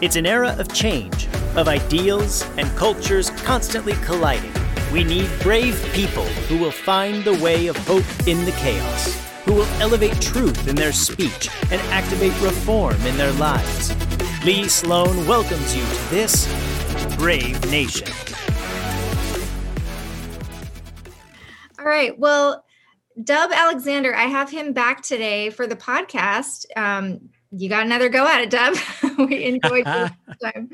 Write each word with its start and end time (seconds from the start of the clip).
It's 0.00 0.14
an 0.14 0.26
era 0.26 0.54
of 0.60 0.72
change, 0.72 1.26
of 1.56 1.66
ideals 1.66 2.48
and 2.56 2.68
cultures 2.76 3.30
constantly 3.42 3.94
colliding. 4.04 4.52
We 4.92 5.02
need 5.02 5.28
brave 5.40 5.74
people 5.92 6.24
who 6.46 6.56
will 6.56 6.70
find 6.70 7.24
the 7.24 7.36
way 7.42 7.66
of 7.66 7.76
hope 7.78 8.04
in 8.28 8.44
the 8.44 8.52
chaos, 8.52 9.20
who 9.44 9.54
will 9.54 9.66
elevate 9.80 10.20
truth 10.20 10.68
in 10.68 10.76
their 10.76 10.92
speech 10.92 11.48
and 11.72 11.80
activate 11.90 12.40
reform 12.40 12.94
in 13.06 13.16
their 13.16 13.32
lives. 13.32 13.92
Lee 14.44 14.68
Sloan 14.68 15.26
welcomes 15.26 15.74
you 15.74 15.82
to 15.82 16.10
this 16.10 16.46
brave 17.16 17.60
nation. 17.68 18.06
All 21.76 21.84
right. 21.84 22.16
Well, 22.16 22.64
Dub 23.24 23.50
Alexander, 23.52 24.14
I 24.14 24.26
have 24.26 24.48
him 24.48 24.72
back 24.72 25.02
today 25.02 25.50
for 25.50 25.66
the 25.66 25.74
podcast. 25.74 26.66
Um, 26.76 27.30
you 27.50 27.68
got 27.68 27.86
another 27.86 28.08
go 28.08 28.26
at 28.26 28.42
it, 28.42 28.50
Dub. 28.50 28.76
we 29.18 29.44
enjoyed 29.44 29.86
this 29.86 30.10
time. 30.42 30.70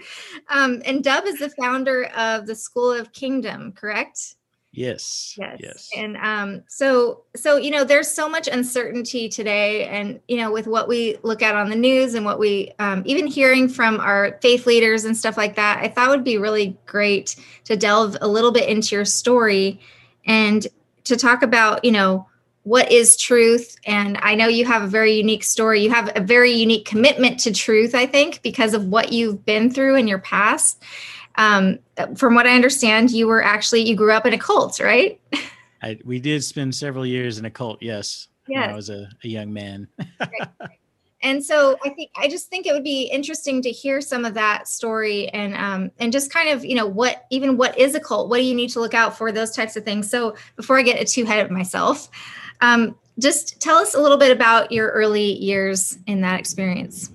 Um, 0.49 0.83
and 0.85 1.05
Dub 1.05 1.25
is 1.27 1.39
the 1.39 1.51
founder 1.51 2.05
of 2.17 2.47
the 2.47 2.55
School 2.55 2.93
of 2.93 3.13
Kingdom, 3.13 3.73
correct? 3.73 4.37
Yes. 4.73 5.37
Yes. 5.39 5.61
yes. 5.63 5.91
And 5.97 6.17
um, 6.17 6.65
so, 6.67 7.23
so 7.37 7.57
you 7.57 7.71
know, 7.71 7.85
there's 7.85 8.09
so 8.09 8.29
much 8.29 8.49
uncertainty 8.49 9.29
today, 9.29 9.87
and 9.87 10.19
you 10.27 10.37
know, 10.37 10.51
with 10.51 10.67
what 10.67 10.89
we 10.89 11.17
look 11.23 11.43
at 11.43 11.55
on 11.55 11.71
the 11.71 11.77
news 11.77 12.15
and 12.15 12.25
what 12.25 12.41
we 12.41 12.73
um, 12.81 13.03
even 13.07 13.29
hearing 13.29 13.69
from 13.69 14.01
our 14.01 14.37
faith 14.43 14.67
leaders 14.67 15.05
and 15.05 15.17
stuff 15.17 15.37
like 15.37 15.55
that, 15.55 15.79
I 15.79 15.89
thought 15.89 16.11
would 16.11 16.25
be 16.25 16.39
really 16.39 16.77
great 16.87 17.37
to 17.67 17.77
delve 17.77 18.17
a 18.21 18.27
little 18.27 18.51
bit 18.51 18.69
into 18.69 18.97
your 18.97 19.05
story 19.05 19.81
and 20.27 20.67
to 21.05 21.17
talk 21.17 21.43
about, 21.43 21.85
you 21.85 21.93
know, 21.93 22.27
what 22.65 22.91
is 22.91 23.17
truth? 23.17 23.77
And 23.87 24.19
i 24.23 24.35
know 24.35 24.49
you 24.49 24.65
have 24.65 24.83
a 24.83 24.87
very 24.87 25.13
unique 25.13 25.45
story. 25.45 25.83
You 25.83 25.91
have 25.91 26.11
a 26.17 26.21
very 26.21 26.51
unique 26.51 26.87
commitment 26.87 27.39
to 27.41 27.53
truth 27.53 27.95
i 27.95 28.07
think 28.07 28.43
because 28.43 28.75
of 28.75 28.87
what 28.87 29.13
you've 29.13 29.45
been 29.45 29.71
through 29.71 29.97
in 29.97 30.09
your 30.09 30.19
past. 30.19 30.83
Um, 31.37 31.79
from 32.17 32.35
what 32.35 32.47
i 32.47 32.55
understand 32.55 33.11
you 33.11 33.27
were 33.27 33.43
actually 33.43 33.83
you 33.83 33.97
grew 33.97 34.13
up 34.13 34.27
in 34.27 34.33
a 34.33 34.39
cult 34.39 34.81
right? 34.81 35.21
I, 35.83 35.99
we 36.05 36.19
did 36.21 36.43
spend 36.45 36.75
several 36.75 37.05
years 37.05 37.39
in 37.39 37.45
a 37.45 37.51
cult 37.51 37.83
yes 37.83 38.29
yes. 38.49 38.63
when 38.63 38.71
i 38.71 38.75
was 38.75 38.89
a, 38.91 39.09
a 39.25 39.29
young 39.29 39.53
man. 39.53 39.89
Right. 40.21 40.49
and 41.23 41.45
so 41.45 41.77
i 41.85 41.89
think 41.91 42.11
i 42.17 42.29
just 42.29 42.49
think 42.49 42.67
it 42.67 42.73
would 42.73 42.85
be 42.85 43.11
interesting 43.13 43.61
to 43.63 43.71
hear 43.71 44.01
some 44.01 44.25
of 44.25 44.35
that 44.35 44.69
story 44.69 45.29
and 45.31 45.55
um, 45.55 45.91
and 45.99 46.13
just 46.13 46.33
kind 46.33 46.49
of 46.49 46.65
you 46.65 46.77
know 46.77 46.87
what 46.87 47.27
even 47.31 47.57
what 47.57 47.77
is 47.77 47.95
a 47.95 48.01
cult? 48.01 48.31
What 48.31 48.39
do 48.39 48.45
you 48.45 48.55
need 48.55 48.71
to 48.71 48.81
look 48.81 48.95
out 48.95 49.19
for? 49.19 49.33
Those 49.33 49.51
types 49.51 49.77
of 49.77 49.85
things. 49.85 50.09
So 50.09 50.37
before 50.57 50.79
i 50.79 50.83
get 50.83 51.05
too 51.09 51.25
ahead 51.25 51.45
of 51.45 51.51
myself 51.51 52.09
um, 52.61 52.97
just 53.19 53.61
tell 53.61 53.77
us 53.77 53.95
a 53.95 54.01
little 54.01 54.17
bit 54.17 54.31
about 54.31 54.73
your 54.73 54.89
early 54.91 55.33
years 55.35 55.99
in 56.07 56.21
that 56.23 56.41
experience. 56.41 57.11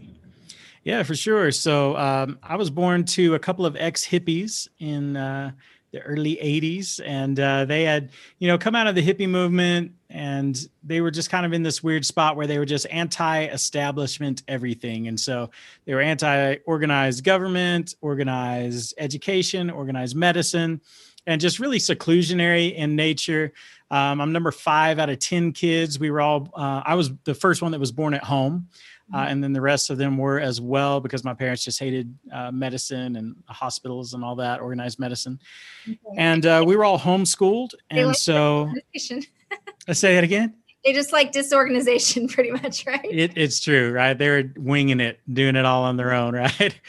Yeah, 0.83 1.03
for 1.03 1.15
sure. 1.15 1.51
So 1.51 1.97
um, 1.97 2.39
I 2.41 2.55
was 2.55 2.69
born 2.69 3.03
to 3.05 3.35
a 3.35 3.39
couple 3.39 3.65
of 3.65 3.75
ex 3.77 4.05
hippies 4.05 4.67
in 4.79 5.17
uh, 5.17 5.51
the 5.91 6.01
early 6.01 6.35
80s, 6.37 7.01
and 7.05 7.39
uh, 7.39 7.65
they 7.65 7.83
had, 7.83 8.11
you 8.39 8.47
know, 8.47 8.57
come 8.57 8.75
out 8.75 8.87
of 8.87 8.95
the 8.95 9.05
hippie 9.05 9.29
movement 9.29 9.93
and 10.09 10.67
they 10.83 11.01
were 11.01 11.11
just 11.11 11.29
kind 11.29 11.45
of 11.45 11.53
in 11.53 11.61
this 11.61 11.83
weird 11.83 12.05
spot 12.05 12.35
where 12.35 12.47
they 12.47 12.57
were 12.57 12.65
just 12.65 12.87
anti 12.89 13.45
establishment 13.45 14.41
everything. 14.47 15.07
And 15.07 15.19
so 15.19 15.51
they 15.85 15.93
were 15.93 16.01
anti 16.01 16.57
organized 16.65 17.23
government, 17.23 17.93
organized 18.01 18.95
education, 18.97 19.69
organized 19.69 20.15
medicine, 20.15 20.81
and 21.29 21.39
just 21.39 21.59
really 21.59 21.77
seclusionary 21.77 22.75
in 22.75 22.95
nature. 22.95 23.53
Um, 23.91 24.19
I'm 24.19 24.31
number 24.31 24.51
five 24.51 24.97
out 24.97 25.11
of 25.11 25.19
10 25.19 25.51
kids. 25.51 25.99
We 25.99 26.09
were 26.09 26.21
all, 26.21 26.49
uh, 26.55 26.81
I 26.83 26.95
was 26.95 27.11
the 27.23 27.35
first 27.35 27.61
one 27.61 27.71
that 27.71 27.79
was 27.79 27.91
born 27.91 28.15
at 28.15 28.23
home. 28.23 28.67
Uh, 29.13 29.17
mm-hmm. 29.17 29.31
and 29.31 29.43
then 29.43 29.53
the 29.53 29.61
rest 29.61 29.91
of 29.91 29.99
them 29.99 30.17
were 30.17 30.39
as 30.39 30.59
well 30.59 30.99
because 30.99 31.23
my 31.23 31.35
parents 31.35 31.63
just 31.63 31.79
hated 31.79 32.15
uh, 32.33 32.51
medicine 32.51 33.15
and 33.15 33.35
hospitals 33.45 34.15
and 34.15 34.23
all 34.23 34.35
that 34.35 34.59
organized 34.59 34.99
medicine. 34.99 35.39
Okay. 35.87 35.99
And 36.17 36.45
uh, 36.47 36.63
we 36.65 36.75
were 36.75 36.83
all 36.83 36.99
homeschooled. 36.99 37.73
And 37.91 38.15
so, 38.15 38.71
I 39.87 39.93
say 39.93 40.15
that 40.15 40.23
again. 40.23 40.55
They 40.83 40.93
just 40.93 41.11
like 41.11 41.31
disorganization, 41.31 42.27
pretty 42.29 42.51
much, 42.51 42.85
right? 42.85 43.03
It, 43.03 43.33
it's 43.35 43.59
true, 43.59 43.91
right? 43.91 44.17
They 44.17 44.29
were 44.29 44.51
winging 44.57 44.99
it, 44.99 45.19
doing 45.31 45.55
it 45.55 45.65
all 45.65 45.83
on 45.83 45.97
their 45.97 46.13
own, 46.13 46.33
right? 46.35 46.79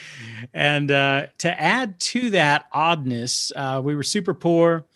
And 0.55 0.91
uh, 0.91 1.27
to 1.39 1.61
add 1.61 1.99
to 2.00 2.31
that 2.31 2.67
oddness, 2.73 3.53
uh, 3.56 3.81
we 3.83 3.95
were 3.95 4.03
super 4.03 4.34
poor 4.34 4.87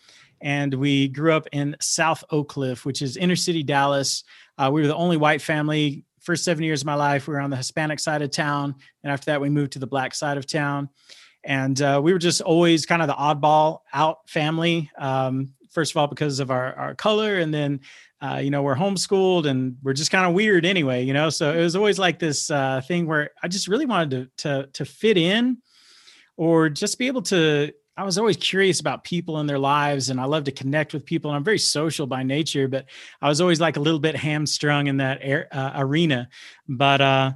and 0.40 0.74
we 0.74 1.08
grew 1.08 1.32
up 1.32 1.48
in 1.52 1.74
South 1.80 2.22
Oak 2.30 2.50
Cliff, 2.50 2.84
which 2.84 3.00
is 3.02 3.16
inner 3.16 3.36
city 3.36 3.62
Dallas. 3.62 4.24
Uh, 4.58 4.70
we 4.72 4.82
were 4.82 4.86
the 4.86 4.94
only 4.94 5.16
white 5.16 5.40
family. 5.42 6.04
First 6.20 6.44
seven 6.44 6.64
years 6.64 6.82
of 6.82 6.86
my 6.86 6.94
life, 6.94 7.26
we 7.26 7.34
were 7.34 7.40
on 7.40 7.50
the 7.50 7.56
Hispanic 7.56 7.98
side 7.98 8.22
of 8.22 8.30
town, 8.30 8.74
and 9.02 9.12
after 9.12 9.26
that, 9.26 9.40
we 9.40 9.50
moved 9.50 9.72
to 9.72 9.78
the 9.78 9.86
black 9.86 10.14
side 10.14 10.38
of 10.38 10.46
town. 10.46 10.88
And 11.44 11.80
uh, 11.82 12.00
we 12.02 12.12
were 12.12 12.18
just 12.18 12.40
always 12.40 12.86
kind 12.86 13.02
of 13.02 13.08
the 13.08 13.14
oddball 13.14 13.80
out 13.92 14.28
family. 14.28 14.90
Um, 14.98 15.52
first 15.74 15.92
of 15.92 15.96
all, 15.98 16.06
because 16.06 16.40
of 16.40 16.50
our 16.50 16.74
our 16.74 16.94
color, 16.94 17.38
and 17.38 17.52
then 17.52 17.80
uh, 18.22 18.40
you 18.42 18.50
know 18.50 18.62
we're 18.62 18.76
homeschooled 18.76 19.46
and 19.46 19.76
we're 19.82 19.92
just 19.92 20.10
kind 20.10 20.26
of 20.26 20.32
weird 20.32 20.64
anyway. 20.64 21.04
You 21.04 21.12
know, 21.12 21.28
so 21.30 21.52
it 21.52 21.60
was 21.60 21.76
always 21.76 21.98
like 21.98 22.18
this 22.18 22.50
uh, 22.50 22.80
thing 22.80 23.06
where 23.06 23.30
I 23.42 23.48
just 23.48 23.68
really 23.68 23.86
wanted 23.86 24.10
to 24.10 24.30
to 24.42 24.68
to 24.72 24.84
fit 24.84 25.18
in, 25.18 25.58
or 26.36 26.68
just 26.70 26.98
be 26.98 27.08
able 27.08 27.22
to 27.22 27.72
I 27.96 28.04
was 28.04 28.18
always 28.18 28.36
curious 28.36 28.80
about 28.80 29.04
people 29.04 29.38
and 29.38 29.48
their 29.48 29.58
lives, 29.58 30.10
and 30.10 30.20
I 30.20 30.24
love 30.24 30.44
to 30.44 30.52
connect 30.52 30.92
with 30.92 31.04
people. 31.04 31.30
And 31.30 31.36
I'm 31.36 31.44
very 31.44 31.58
social 31.58 32.06
by 32.06 32.24
nature, 32.24 32.66
but 32.66 32.86
I 33.22 33.28
was 33.28 33.40
always 33.40 33.60
like 33.60 33.76
a 33.76 33.80
little 33.80 34.00
bit 34.00 34.16
hamstrung 34.16 34.88
in 34.88 34.96
that 34.96 35.18
air, 35.20 35.48
uh, 35.52 35.72
arena. 35.76 36.28
But 36.68 37.00
uh, 37.00 37.32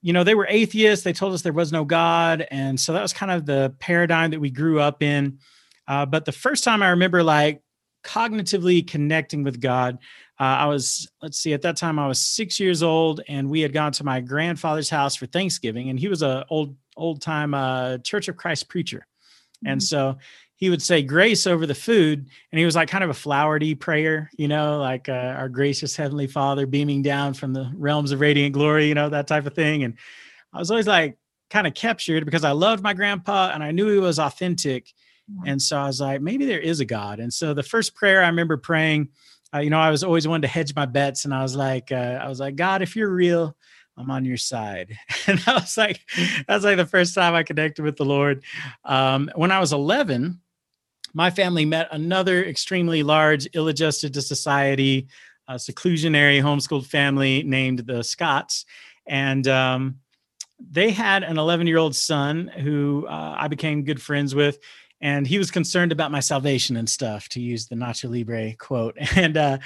you 0.00 0.14
know, 0.14 0.24
they 0.24 0.34
were 0.34 0.46
atheists. 0.48 1.04
They 1.04 1.12
told 1.12 1.34
us 1.34 1.42
there 1.42 1.52
was 1.52 1.72
no 1.72 1.84
God, 1.84 2.46
and 2.50 2.80
so 2.80 2.94
that 2.94 3.02
was 3.02 3.12
kind 3.12 3.30
of 3.30 3.44
the 3.44 3.74
paradigm 3.78 4.30
that 4.30 4.40
we 4.40 4.50
grew 4.50 4.80
up 4.80 5.02
in. 5.02 5.38
Uh, 5.86 6.06
but 6.06 6.24
the 6.24 6.32
first 6.32 6.64
time 6.64 6.82
I 6.82 6.90
remember 6.90 7.22
like 7.22 7.62
cognitively 8.02 8.86
connecting 8.86 9.42
with 9.42 9.60
God, 9.60 9.98
uh, 10.38 10.42
I 10.42 10.66
was 10.66 11.10
let's 11.22 11.38
see, 11.38 11.52
at 11.52 11.62
that 11.62 11.76
time 11.76 11.98
I 11.98 12.06
was 12.06 12.18
six 12.18 12.58
years 12.58 12.82
old, 12.82 13.20
and 13.28 13.48
we 13.50 13.60
had 13.60 13.72
gone 13.72 13.92
to 13.92 14.04
my 14.04 14.20
grandfather's 14.20 14.90
house 14.90 15.16
for 15.16 15.26
Thanksgiving, 15.26 15.90
and 15.90 15.98
he 15.98 16.08
was 16.08 16.22
a 16.22 16.44
old 16.48 16.76
old 16.96 17.20
time 17.20 17.54
uh, 17.54 17.98
Church 17.98 18.28
of 18.28 18.36
Christ 18.36 18.68
preacher. 18.68 19.06
And 19.64 19.80
mm-hmm. 19.80 19.84
so 19.84 20.18
he 20.60 20.68
would 20.68 20.82
say 20.82 21.02
grace 21.02 21.46
over 21.46 21.66
the 21.66 21.74
food. 21.74 22.28
And 22.52 22.58
he 22.58 22.66
was 22.66 22.76
like 22.76 22.88
kind 22.88 23.02
of 23.02 23.08
a 23.10 23.14
flowery 23.14 23.74
prayer, 23.74 24.30
you 24.36 24.46
know, 24.46 24.78
like 24.78 25.08
uh, 25.08 25.12
our 25.12 25.48
gracious 25.48 25.96
Heavenly 25.96 26.26
Father 26.26 26.66
beaming 26.66 27.00
down 27.00 27.32
from 27.32 27.54
the 27.54 27.70
realms 27.74 28.12
of 28.12 28.20
radiant 28.20 28.52
glory, 28.52 28.86
you 28.86 28.94
know, 28.94 29.08
that 29.08 29.26
type 29.26 29.46
of 29.46 29.54
thing. 29.54 29.84
And 29.84 29.94
I 30.52 30.58
was 30.58 30.70
always 30.70 30.86
like 30.86 31.16
kind 31.48 31.66
of 31.66 31.72
captured 31.72 32.26
because 32.26 32.44
I 32.44 32.52
loved 32.52 32.82
my 32.82 32.92
grandpa 32.92 33.52
and 33.54 33.64
I 33.64 33.70
knew 33.70 33.88
he 33.88 33.98
was 33.98 34.18
authentic. 34.18 34.92
And 35.46 35.60
so 35.60 35.78
I 35.78 35.86
was 35.86 36.00
like, 36.00 36.20
maybe 36.20 36.44
there 36.44 36.60
is 36.60 36.80
a 36.80 36.84
God. 36.84 37.20
And 37.20 37.32
so 37.32 37.54
the 37.54 37.62
first 37.62 37.94
prayer 37.94 38.22
I 38.22 38.28
remember 38.28 38.56
praying, 38.56 39.08
uh, 39.54 39.58
you 39.58 39.70
know, 39.70 39.78
I 39.78 39.90
was 39.90 40.04
always 40.04 40.28
wanted 40.28 40.42
to 40.42 40.48
hedge 40.48 40.74
my 40.74 40.86
bets. 40.86 41.24
And 41.24 41.34
I 41.34 41.42
was 41.42 41.56
like, 41.56 41.92
uh, 41.92 42.18
I 42.20 42.28
was 42.28 42.40
like, 42.40 42.56
God, 42.56 42.82
if 42.82 42.94
you're 42.94 43.10
real, 43.10 43.56
I'm 43.96 44.10
on 44.10 44.24
your 44.24 44.36
side. 44.36 44.96
And 45.26 45.42
I 45.46 45.54
was 45.54 45.76
like, 45.76 46.00
that's 46.48 46.64
like 46.64 46.76
the 46.76 46.86
first 46.86 47.14
time 47.14 47.34
I 47.34 47.42
connected 47.42 47.82
with 47.84 47.96
the 47.96 48.04
Lord. 48.04 48.42
Um, 48.84 49.30
when 49.34 49.52
I 49.52 49.60
was 49.60 49.72
11, 49.72 50.40
my 51.14 51.30
family 51.30 51.64
met 51.64 51.88
another 51.90 52.44
extremely 52.44 53.02
large, 53.02 53.48
ill 53.52 53.68
adjusted 53.68 54.14
to 54.14 54.22
society, 54.22 55.08
uh, 55.48 55.58
seclusionary 55.58 56.38
homeschooled 56.38 56.86
family 56.86 57.42
named 57.42 57.80
the 57.80 58.02
Scotts. 58.02 58.64
And 59.06 59.46
um, 59.48 59.96
they 60.58 60.90
had 60.90 61.22
an 61.22 61.38
11 61.38 61.66
year 61.66 61.78
old 61.78 61.96
son 61.96 62.48
who 62.48 63.06
uh, 63.08 63.34
I 63.38 63.48
became 63.48 63.84
good 63.84 64.00
friends 64.00 64.34
with. 64.34 64.58
And 65.00 65.26
he 65.26 65.38
was 65.38 65.50
concerned 65.50 65.92
about 65.92 66.10
my 66.10 66.20
salvation 66.20 66.76
and 66.76 66.88
stuff, 66.88 67.28
to 67.30 67.40
use 67.40 67.66
the 67.66 67.74
Nacho 67.74 68.10
Libre 68.10 68.54
quote. 68.56 68.96
And, 69.16 69.36
uh, 69.36 69.58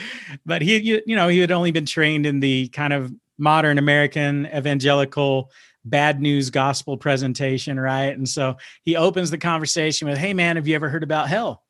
but 0.47 0.63
he, 0.63 0.79
you, 0.79 1.03
you 1.07 1.17
know, 1.17 1.29
he 1.29 1.41
had 1.41 1.51
only 1.51 1.73
been 1.73 1.87
trained 1.87 2.25
in 2.25 2.41
the 2.41 2.69
kind 2.69 2.93
of 2.93 3.13
modern 3.39 3.79
American 3.79 4.47
evangelical 4.47 5.51
bad 5.85 6.21
news 6.21 6.51
gospel 6.51 6.97
presentation, 6.97 7.79
right? 7.79 8.17
And 8.17 8.29
so 8.29 8.57
he 8.83 8.97
opens 8.97 9.31
the 9.31 9.39
conversation 9.39 10.09
with, 10.09 10.19
"Hey, 10.19 10.35
man, 10.35 10.57
have 10.57 10.67
you 10.67 10.75
ever 10.75 10.89
heard 10.89 11.03
about 11.03 11.29
hell?" 11.29 11.63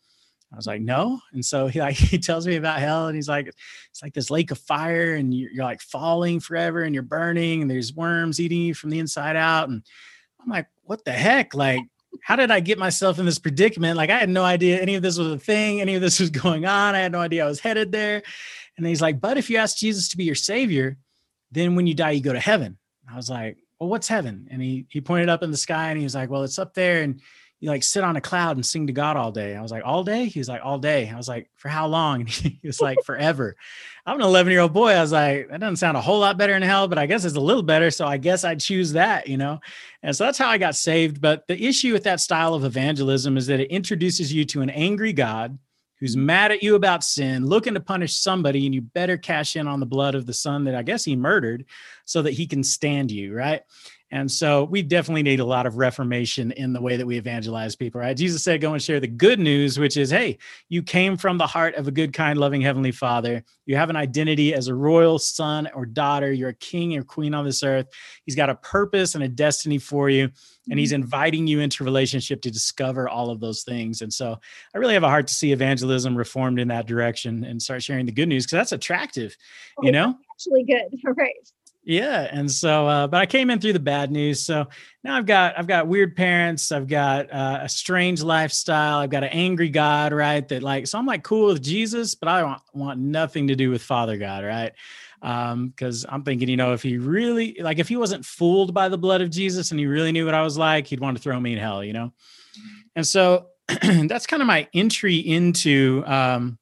I 0.52 0.56
was 0.56 0.66
like, 0.66 0.80
"No." 0.80 1.20
And 1.32 1.44
so 1.44 1.66
he 1.66 1.80
like 1.80 1.96
he 1.96 2.18
tells 2.18 2.46
me 2.46 2.56
about 2.56 2.78
hell, 2.80 3.06
and 3.08 3.16
he's 3.16 3.28
like, 3.28 3.48
"It's 3.48 4.02
like 4.02 4.14
this 4.14 4.30
lake 4.30 4.50
of 4.50 4.58
fire, 4.58 5.14
and 5.14 5.34
you're, 5.34 5.50
you're 5.50 5.64
like 5.64 5.80
falling 5.80 6.40
forever, 6.40 6.82
and 6.82 6.94
you're 6.94 7.02
burning, 7.02 7.62
and 7.62 7.70
there's 7.70 7.94
worms 7.94 8.40
eating 8.40 8.62
you 8.62 8.74
from 8.74 8.90
the 8.90 9.00
inside 9.00 9.36
out." 9.36 9.68
And 9.68 9.82
I'm 10.40 10.48
like, 10.48 10.66
"What 10.84 11.04
the 11.04 11.12
heck?" 11.12 11.54
Like. 11.54 11.82
How 12.22 12.36
did 12.36 12.50
I 12.50 12.60
get 12.60 12.78
myself 12.78 13.18
in 13.18 13.26
this 13.26 13.38
predicament? 13.38 13.96
Like, 13.96 14.10
I 14.10 14.18
had 14.18 14.28
no 14.28 14.44
idea 14.44 14.80
any 14.80 14.94
of 14.94 15.02
this 15.02 15.18
was 15.18 15.32
a 15.32 15.38
thing, 15.38 15.80
any 15.80 15.94
of 15.94 16.00
this 16.00 16.20
was 16.20 16.30
going 16.44 16.66
on. 16.66 16.94
I 16.94 17.00
had 17.00 17.12
no 17.12 17.20
idea 17.20 17.44
I 17.44 17.48
was 17.48 17.60
headed 17.60 17.92
there. 17.92 18.22
And 18.76 18.86
he's 18.86 19.02
like, 19.02 19.20
But 19.20 19.38
if 19.38 19.50
you 19.50 19.56
ask 19.58 19.76
Jesus 19.76 20.08
to 20.08 20.16
be 20.16 20.24
your 20.24 20.34
savior, 20.34 20.98
then 21.52 21.76
when 21.76 21.86
you 21.86 21.94
die, 21.94 22.12
you 22.12 22.20
go 22.20 22.32
to 22.32 22.40
heaven. 22.40 22.78
I 23.10 23.16
was 23.16 23.30
like, 23.30 23.58
well, 23.78 23.90
what's 23.90 24.08
heaven? 24.08 24.48
And 24.50 24.62
he 24.62 24.86
he 24.88 25.00
pointed 25.00 25.28
up 25.28 25.42
in 25.42 25.50
the 25.50 25.56
sky 25.56 25.90
and 25.90 25.98
he 25.98 26.04
was 26.04 26.14
like, 26.14 26.30
well, 26.30 26.42
it's 26.42 26.58
up 26.58 26.74
there. 26.74 27.02
And 27.02 27.20
you 27.64 27.70
like 27.70 27.82
sit 27.82 28.04
on 28.04 28.14
a 28.14 28.20
cloud 28.20 28.58
and 28.58 28.66
sing 28.66 28.88
to 28.88 28.92
God 28.92 29.16
all 29.16 29.32
day. 29.32 29.56
I 29.56 29.62
was 29.62 29.70
like, 29.70 29.84
all 29.86 30.04
day? 30.04 30.26
He 30.26 30.38
was 30.38 30.50
like, 30.50 30.60
all 30.62 30.78
day. 30.78 31.08
I 31.08 31.16
was 31.16 31.28
like, 31.28 31.48
for 31.56 31.70
how 31.70 31.86
long? 31.86 32.20
And 32.20 32.28
he 32.28 32.60
was 32.62 32.78
like, 32.78 32.98
forever. 33.06 33.56
I'm 34.04 34.16
an 34.16 34.26
11 34.26 34.52
year 34.52 34.60
old 34.60 34.74
boy. 34.74 34.90
I 34.90 35.00
was 35.00 35.12
like, 35.12 35.48
that 35.48 35.60
doesn't 35.60 35.76
sound 35.76 35.96
a 35.96 36.02
whole 36.02 36.20
lot 36.20 36.36
better 36.36 36.54
in 36.54 36.60
hell, 36.60 36.88
but 36.88 36.98
I 36.98 37.06
guess 37.06 37.24
it's 37.24 37.36
a 37.36 37.40
little 37.40 37.62
better. 37.62 37.90
So 37.90 38.06
I 38.06 38.18
guess 38.18 38.44
I'd 38.44 38.60
choose 38.60 38.92
that, 38.92 39.28
you 39.28 39.38
know? 39.38 39.60
And 40.02 40.14
so 40.14 40.24
that's 40.24 40.36
how 40.36 40.50
I 40.50 40.58
got 40.58 40.76
saved. 40.76 41.22
But 41.22 41.48
the 41.48 41.66
issue 41.66 41.94
with 41.94 42.04
that 42.04 42.20
style 42.20 42.52
of 42.52 42.66
evangelism 42.66 43.38
is 43.38 43.46
that 43.46 43.60
it 43.60 43.70
introduces 43.70 44.30
you 44.30 44.44
to 44.44 44.60
an 44.60 44.68
angry 44.68 45.14
God 45.14 45.58
who's 46.00 46.18
mad 46.18 46.52
at 46.52 46.62
you 46.62 46.74
about 46.74 47.02
sin, 47.02 47.46
looking 47.46 47.72
to 47.72 47.80
punish 47.80 48.14
somebody, 48.14 48.66
and 48.66 48.74
you 48.74 48.82
better 48.82 49.16
cash 49.16 49.56
in 49.56 49.66
on 49.66 49.80
the 49.80 49.86
blood 49.86 50.14
of 50.14 50.26
the 50.26 50.34
son 50.34 50.64
that 50.64 50.74
I 50.74 50.82
guess 50.82 51.02
he 51.02 51.16
murdered 51.16 51.64
so 52.04 52.20
that 52.20 52.32
he 52.32 52.46
can 52.46 52.62
stand 52.62 53.10
you, 53.10 53.34
right? 53.34 53.62
And 54.14 54.30
so 54.30 54.62
we 54.62 54.80
definitely 54.80 55.24
need 55.24 55.40
a 55.40 55.44
lot 55.44 55.66
of 55.66 55.76
reformation 55.76 56.52
in 56.52 56.72
the 56.72 56.80
way 56.80 56.96
that 56.96 57.04
we 57.04 57.18
evangelize 57.18 57.74
people, 57.74 58.00
right? 58.00 58.16
Jesus 58.16 58.44
said, 58.44 58.60
go 58.60 58.72
and 58.72 58.80
share 58.80 59.00
the 59.00 59.08
good 59.08 59.40
news, 59.40 59.76
which 59.76 59.96
is, 59.96 60.08
hey, 60.08 60.38
you 60.68 60.84
came 60.84 61.16
from 61.16 61.36
the 61.36 61.48
heart 61.48 61.74
of 61.74 61.88
a 61.88 61.90
good, 61.90 62.12
kind, 62.12 62.38
loving 62.38 62.60
Heavenly 62.60 62.92
Father. 62.92 63.42
You 63.66 63.74
have 63.74 63.90
an 63.90 63.96
identity 63.96 64.54
as 64.54 64.68
a 64.68 64.74
royal 64.74 65.18
son 65.18 65.68
or 65.74 65.84
daughter. 65.84 66.32
You're 66.32 66.50
a 66.50 66.54
king 66.54 66.96
or 66.96 67.02
queen 67.02 67.34
on 67.34 67.44
this 67.44 67.64
earth. 67.64 67.88
He's 68.24 68.36
got 68.36 68.50
a 68.50 68.54
purpose 68.54 69.16
and 69.16 69.24
a 69.24 69.28
destiny 69.28 69.78
for 69.78 70.08
you. 70.08 70.30
And 70.70 70.78
he's 70.78 70.92
mm-hmm. 70.92 71.02
inviting 71.02 71.48
you 71.48 71.58
into 71.58 71.82
relationship 71.82 72.40
to 72.42 72.52
discover 72.52 73.08
all 73.08 73.30
of 73.30 73.40
those 73.40 73.64
things. 73.64 74.00
And 74.00 74.12
so 74.12 74.38
I 74.72 74.78
really 74.78 74.94
have 74.94 75.02
a 75.02 75.08
heart 75.08 75.26
to 75.26 75.34
see 75.34 75.50
evangelism 75.50 76.16
reformed 76.16 76.60
in 76.60 76.68
that 76.68 76.86
direction 76.86 77.42
and 77.42 77.60
start 77.60 77.82
sharing 77.82 78.06
the 78.06 78.12
good 78.12 78.28
news 78.28 78.44
because 78.44 78.58
that's 78.58 78.72
attractive, 78.72 79.36
you 79.82 79.90
know? 79.90 80.14
Actually, 80.32 80.62
good. 80.62 81.00
Right. 81.16 81.34
Yeah, 81.86 82.26
and 82.30 82.50
so, 82.50 82.86
uh, 82.86 83.06
but 83.06 83.20
I 83.20 83.26
came 83.26 83.50
in 83.50 83.60
through 83.60 83.74
the 83.74 83.78
bad 83.78 84.10
news. 84.10 84.44
So 84.44 84.66
now 85.02 85.16
I've 85.16 85.26
got 85.26 85.58
I've 85.58 85.66
got 85.66 85.86
weird 85.86 86.16
parents. 86.16 86.72
I've 86.72 86.88
got 86.88 87.30
uh, 87.30 87.60
a 87.62 87.68
strange 87.68 88.22
lifestyle. 88.22 88.98
I've 88.98 89.10
got 89.10 89.22
an 89.22 89.28
angry 89.30 89.68
God, 89.68 90.14
right? 90.14 90.46
That 90.48 90.62
like, 90.62 90.86
so 90.86 90.98
I'm 90.98 91.04
like 91.04 91.22
cool 91.22 91.48
with 91.48 91.62
Jesus, 91.62 92.14
but 92.14 92.28
I 92.28 92.42
want 92.42 92.62
want 92.72 93.00
nothing 93.00 93.48
to 93.48 93.54
do 93.54 93.70
with 93.70 93.82
Father 93.82 94.16
God, 94.16 94.44
right? 94.44 94.72
Um, 95.20 95.68
because 95.68 96.06
um, 96.06 96.10
I'm 96.14 96.22
thinking, 96.24 96.48
you 96.48 96.56
know, 96.56 96.72
if 96.72 96.82
he 96.82 96.96
really 96.96 97.58
like, 97.60 97.78
if 97.78 97.88
he 97.88 97.96
wasn't 97.96 98.24
fooled 98.24 98.72
by 98.72 98.88
the 98.88 98.98
blood 98.98 99.20
of 99.20 99.28
Jesus 99.28 99.70
and 99.70 99.78
he 99.78 99.84
really 99.84 100.12
knew 100.12 100.24
what 100.24 100.34
I 100.34 100.42
was 100.42 100.56
like, 100.56 100.86
he'd 100.86 101.00
want 101.00 101.18
to 101.18 101.22
throw 101.22 101.38
me 101.38 101.52
in 101.52 101.58
hell, 101.58 101.84
you 101.84 101.92
know. 101.92 102.12
And 102.96 103.06
so 103.06 103.48
that's 103.82 104.26
kind 104.26 104.40
of 104.40 104.46
my 104.46 104.68
entry 104.72 105.16
into 105.16 106.02
um, 106.06 106.58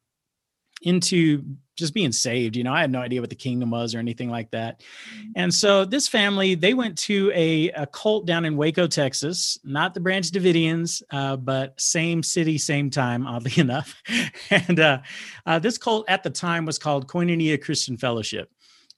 into 0.83 1.45
just 1.77 1.95
being 1.95 2.13
saved. 2.13 2.57
You 2.57 2.65
know, 2.65 2.73
I 2.73 2.81
had 2.81 2.91
no 2.91 3.01
idea 3.01 3.21
what 3.21 3.31
the 3.31 3.37
kingdom 3.37 3.71
was 3.71 3.95
or 3.95 3.99
anything 3.99 4.31
like 4.31 4.51
that. 4.51 4.81
Mm-hmm. 4.81 5.31
And 5.37 5.55
so 5.55 5.85
this 5.85 6.09
family, 6.09 6.55
they 6.55 6.75
went 6.75 6.99
to 6.99 7.33
a, 7.35 7.71
a 7.71 7.87
cult 7.87 8.27
down 8.27 8.45
in 8.45 8.57
Waco, 8.57 8.87
Texas, 8.87 9.59
not 9.65 9.95
the 9.95 10.01
Branch 10.01 10.31
Davidians, 10.31 11.03
uh, 11.11 11.37
but 11.37 11.81
same 11.81 12.23
city, 12.23 12.59
same 12.59 12.91
time, 12.91 13.27
oddly 13.33 13.61
enough. 13.61 14.03
and 14.51 14.79
uh, 14.81 14.99
uh, 15.47 15.59
this 15.59 15.79
cult 15.79 16.05
at 16.09 16.23
the 16.23 16.31
time 16.31 16.65
was 16.65 16.79
called 16.79 17.09
Koinonia 17.09 17.63
Christian 17.63 17.97
Fellowship. 17.97 18.51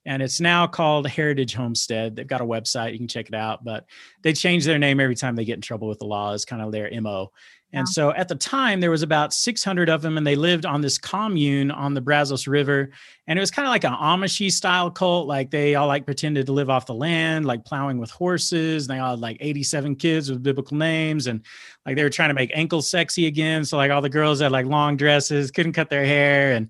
And 0.07 0.21
it's 0.21 0.39
now 0.39 0.67
called 0.67 1.07
Heritage 1.07 1.55
Homestead. 1.55 2.15
They've 2.15 2.27
got 2.27 2.41
a 2.41 2.45
website, 2.45 2.91
you 2.91 2.99
can 2.99 3.07
check 3.07 3.27
it 3.27 3.33
out, 3.33 3.63
but 3.63 3.85
they 4.21 4.33
change 4.33 4.63
their 4.63 4.77
name 4.77 4.99
every 4.99 5.15
time 5.15 5.35
they 5.35 5.45
get 5.45 5.55
in 5.55 5.61
trouble 5.61 5.87
with 5.87 5.97
the 5.97 6.05
law, 6.05 6.33
is 6.33 6.45
kind 6.45 6.61
of 6.61 6.71
their 6.71 6.89
MO. 7.01 7.31
And 7.75 7.89
so 7.89 8.11
at 8.13 8.29
the 8.29 8.35
time, 8.35 8.79
there 8.79 8.89
was 8.89 9.03
about 9.03 9.33
600 9.33 9.89
of 9.89 10.01
them, 10.01 10.17
and 10.17 10.25
they 10.25 10.35
lived 10.35 10.65
on 10.65 10.79
this 10.79 10.97
commune 10.97 11.71
on 11.71 11.93
the 11.93 11.99
Brazos 11.99 12.47
River. 12.47 12.89
And 13.27 13.37
it 13.37 13.41
was 13.41 13.51
kind 13.51 13.67
of 13.67 13.71
like 13.71 13.83
an 13.83 13.91
Amish 13.93 14.49
style 14.53 14.89
cult. 14.89 15.27
Like 15.27 15.51
they 15.51 15.75
all 15.75 15.87
like 15.87 16.05
pretended 16.05 16.45
to 16.45 16.53
live 16.53 16.69
off 16.69 16.85
the 16.85 16.93
land, 16.93 17.45
like 17.45 17.65
plowing 17.65 17.97
with 17.97 18.11
horses. 18.11 18.87
And 18.87 18.95
they 18.95 19.01
all 19.01 19.11
had 19.11 19.19
like 19.19 19.37
87 19.41 19.97
kids 19.97 20.29
with 20.29 20.41
biblical 20.41 20.77
names. 20.77 21.27
And 21.27 21.45
like 21.85 21.97
they 21.97 22.03
were 22.03 22.09
trying 22.09 22.29
to 22.29 22.35
make 22.35 22.51
ankles 22.53 22.89
sexy 22.89 23.27
again. 23.27 23.65
So 23.65 23.75
like 23.75 23.91
all 23.91 24.01
the 24.01 24.09
girls 24.09 24.39
had 24.39 24.53
like 24.53 24.67
long 24.67 24.95
dresses, 24.95 25.51
couldn't 25.51 25.73
cut 25.73 25.89
their 25.89 26.05
hair. 26.05 26.53
And 26.53 26.69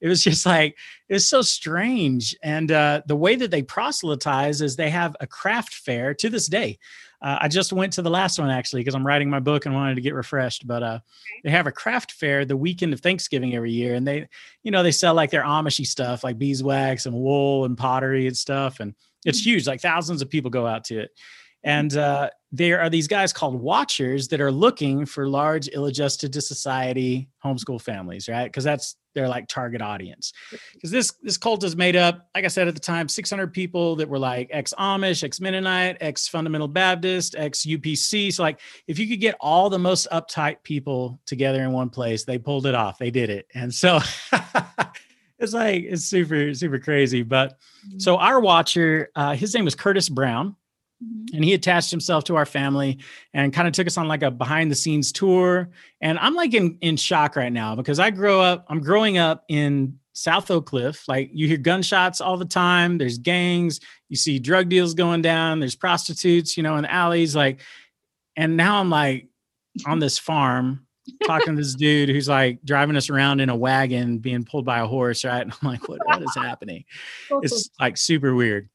it 0.00 0.08
was 0.08 0.22
just 0.24 0.46
like, 0.46 0.76
it 1.08 1.14
was 1.14 1.28
so 1.28 1.42
strange. 1.42 2.34
And 2.42 2.72
uh, 2.72 3.02
the 3.06 3.16
way 3.16 3.36
that 3.36 3.50
they 3.50 3.62
proselytize 3.62 4.60
is 4.62 4.76
they 4.76 4.90
have 4.90 5.16
a 5.20 5.26
craft 5.26 5.74
fair 5.74 6.14
to 6.14 6.30
this 6.30 6.46
day. 6.46 6.78
Uh, 7.22 7.38
I 7.40 7.48
just 7.48 7.72
went 7.72 7.92
to 7.94 8.02
the 8.02 8.10
last 8.10 8.38
one 8.38 8.50
actually 8.50 8.80
because 8.80 8.94
I'm 8.94 9.06
writing 9.06 9.30
my 9.30 9.40
book 9.40 9.66
and 9.66 9.74
wanted 9.74 9.94
to 9.94 10.00
get 10.00 10.14
refreshed. 10.14 10.66
But 10.66 10.82
uh, 10.82 10.98
they 11.44 11.50
have 11.50 11.66
a 11.66 11.72
craft 11.72 12.12
fair 12.12 12.44
the 12.44 12.56
weekend 12.56 12.92
of 12.92 13.00
Thanksgiving 13.00 13.54
every 13.54 13.72
year, 13.72 13.94
and 13.94 14.06
they, 14.06 14.28
you 14.62 14.70
know, 14.70 14.82
they 14.82 14.92
sell 14.92 15.14
like 15.14 15.30
their 15.30 15.44
Amishy 15.44 15.86
stuff 15.86 16.24
like 16.24 16.38
beeswax 16.38 17.06
and 17.06 17.14
wool 17.14 17.64
and 17.64 17.76
pottery 17.76 18.26
and 18.26 18.36
stuff, 18.36 18.80
and 18.80 18.94
it's 19.24 19.40
mm-hmm. 19.40 19.50
huge. 19.50 19.66
Like 19.66 19.80
thousands 19.80 20.22
of 20.22 20.30
people 20.30 20.50
go 20.50 20.66
out 20.66 20.84
to 20.84 21.00
it, 21.00 21.10
and 21.64 21.96
uh, 21.96 22.30
there 22.52 22.80
are 22.80 22.88
these 22.88 23.08
guys 23.08 23.32
called 23.32 23.54
watchers 23.54 24.28
that 24.28 24.40
are 24.40 24.52
looking 24.52 25.04
for 25.04 25.28
large, 25.28 25.68
ill-adjusted 25.72 26.32
to 26.32 26.40
society 26.40 27.28
homeschool 27.44 27.80
families, 27.80 28.28
right? 28.28 28.44
Because 28.44 28.64
that's 28.64 28.96
their 29.16 29.28
like 29.28 29.48
target 29.48 29.82
audience. 29.82 30.32
Because 30.74 30.92
this 30.92 31.12
this 31.22 31.36
cult 31.36 31.64
is 31.64 31.74
made 31.74 31.96
up 31.96 32.28
like 32.34 32.44
i 32.44 32.48
said 32.48 32.68
at 32.68 32.74
the 32.74 32.80
time 32.80 33.08
600 33.08 33.52
people 33.52 33.96
that 33.96 34.08
were 34.08 34.18
like 34.18 34.48
ex 34.52 34.74
amish 34.78 35.24
ex 35.24 35.40
mennonite 35.40 35.96
ex 36.00 36.28
fundamental 36.28 36.68
baptist 36.68 37.34
ex 37.36 37.64
upc 37.64 38.32
so 38.32 38.42
like 38.42 38.60
if 38.86 38.98
you 38.98 39.08
could 39.08 39.20
get 39.20 39.34
all 39.40 39.70
the 39.70 39.78
most 39.78 40.06
uptight 40.12 40.62
people 40.62 41.18
together 41.24 41.62
in 41.62 41.72
one 41.72 41.88
place 41.88 42.24
they 42.24 42.38
pulled 42.38 42.66
it 42.66 42.74
off. 42.74 42.98
They 42.98 43.10
did 43.10 43.30
it. 43.30 43.46
And 43.54 43.74
so 43.74 44.00
it's 45.38 45.54
like 45.54 45.84
it's 45.84 46.04
super 46.04 46.54
super 46.54 46.78
crazy. 46.78 47.22
But 47.22 47.58
mm-hmm. 47.88 47.98
so 47.98 48.18
our 48.18 48.38
watcher 48.38 49.08
uh, 49.16 49.34
his 49.34 49.54
name 49.54 49.64
was 49.64 49.74
curtis 49.74 50.08
brown 50.08 50.54
Mm-hmm. 51.04 51.36
And 51.36 51.44
he 51.44 51.54
attached 51.54 51.90
himself 51.90 52.24
to 52.24 52.36
our 52.36 52.46
family 52.46 52.98
and 53.34 53.52
kind 53.52 53.68
of 53.68 53.74
took 53.74 53.86
us 53.86 53.98
on 53.98 54.08
like 54.08 54.22
a 54.22 54.30
behind 54.30 54.70
the 54.70 54.74
scenes 54.74 55.12
tour. 55.12 55.68
And 56.00 56.18
I'm 56.18 56.34
like 56.34 56.54
in, 56.54 56.78
in 56.80 56.96
shock 56.96 57.36
right 57.36 57.52
now 57.52 57.76
because 57.76 57.98
I 57.98 58.10
grow 58.10 58.40
up, 58.40 58.64
I'm 58.68 58.80
growing 58.80 59.18
up 59.18 59.44
in 59.48 59.98
South 60.14 60.50
Oak 60.50 60.66
Cliff. 60.66 61.06
Like 61.06 61.30
you 61.32 61.46
hear 61.46 61.58
gunshots 61.58 62.20
all 62.22 62.38
the 62.38 62.46
time. 62.46 62.96
There's 62.96 63.18
gangs, 63.18 63.80
you 64.08 64.16
see 64.16 64.38
drug 64.38 64.70
deals 64.70 64.94
going 64.94 65.20
down, 65.20 65.60
there's 65.60 65.74
prostitutes, 65.74 66.56
you 66.56 66.62
know, 66.62 66.76
in 66.76 66.82
the 66.82 66.92
alleys. 66.92 67.36
Like, 67.36 67.60
and 68.36 68.56
now 68.56 68.80
I'm 68.80 68.88
like 68.88 69.28
on 69.84 69.98
this 69.98 70.16
farm 70.16 70.86
talking 71.26 71.54
to 71.54 71.62
this 71.62 71.74
dude 71.78 72.08
who's 72.08 72.28
like 72.28 72.60
driving 72.64 72.96
us 72.96 73.10
around 73.10 73.40
in 73.40 73.50
a 73.50 73.56
wagon 73.56 74.18
being 74.18 74.44
pulled 74.44 74.64
by 74.64 74.80
a 74.80 74.86
horse, 74.86 75.24
right? 75.24 75.42
And 75.42 75.52
I'm 75.62 75.68
like, 75.68 75.88
what, 75.88 76.00
what 76.04 76.22
is 76.22 76.34
happening? 76.34 76.84
It's 77.42 77.68
like 77.78 77.98
super 77.98 78.34
weird. 78.34 78.70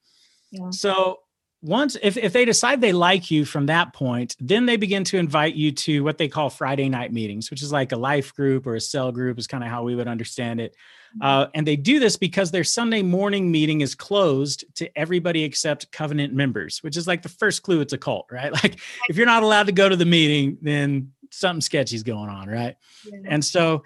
Yeah. 0.52 0.70
So 0.70 1.21
once 1.62 1.96
if, 2.02 2.18
if 2.18 2.34
they 2.34 2.44
decide 2.44 2.82
they 2.82 2.92
like 2.92 3.30
you 3.30 3.46
from 3.46 3.68
that 3.68 3.94
point 3.94 4.36
then 4.40 4.66
they 4.66 4.78
begin 4.78 5.04
to 5.04 5.18
invite 5.18 5.54
you 5.54 5.72
to 5.72 6.04
what 6.04 6.18
they 6.18 6.28
call 6.28 6.50
friday 6.50 6.90
night 6.90 7.14
meetings 7.14 7.52
which 7.52 7.62
is 7.62 7.72
like 7.72 7.92
a 7.92 7.96
life 7.96 8.34
group 8.34 8.66
or 8.66 8.76
a 8.76 8.82
cell 8.82 9.12
group 9.12 9.38
is 9.38 9.48
kind 9.48 9.64
of 9.64 9.70
how 9.70 9.84
we 9.84 9.96
would 9.96 10.08
understand 10.08 10.60
it 10.60 10.76
mm-hmm. 11.16 11.22
uh, 11.22 11.48
and 11.54 11.68
they 11.68 11.76
do 11.76 12.00
this 12.00 12.18
because 12.18 12.50
their 12.50 12.64
sunday 12.64 13.04
morning 13.04 13.52
meeting 13.52 13.82
is 13.82 13.94
closed 13.94 14.66
to 14.76 14.90
everybody 14.98 15.44
except 15.44 15.92
covenant 15.92 16.34
members 16.34 16.82
which 16.84 16.98
is 16.98 17.08
like 17.08 17.22
the 17.22 17.30
first 17.30 17.62
clue 17.62 17.82
it's 17.82 17.94
a 17.94 17.98
cult 17.98 18.26
right 18.32 18.52
like 18.64 18.80
if 19.10 19.16
you're 19.16 19.26
not 19.26 19.44
allowed 19.44 19.68
to 19.68 19.72
go 19.72 19.88
to 19.88 19.96
the 19.96 20.06
meeting 20.06 20.58
then 20.62 21.12
something 21.30 21.62
sketchy 21.62 21.96
is 21.96 22.04
going 22.04 22.30
on 22.30 22.48
right 22.50 22.76
yeah. 23.06 23.20
and 23.26 23.46
so 23.46 23.84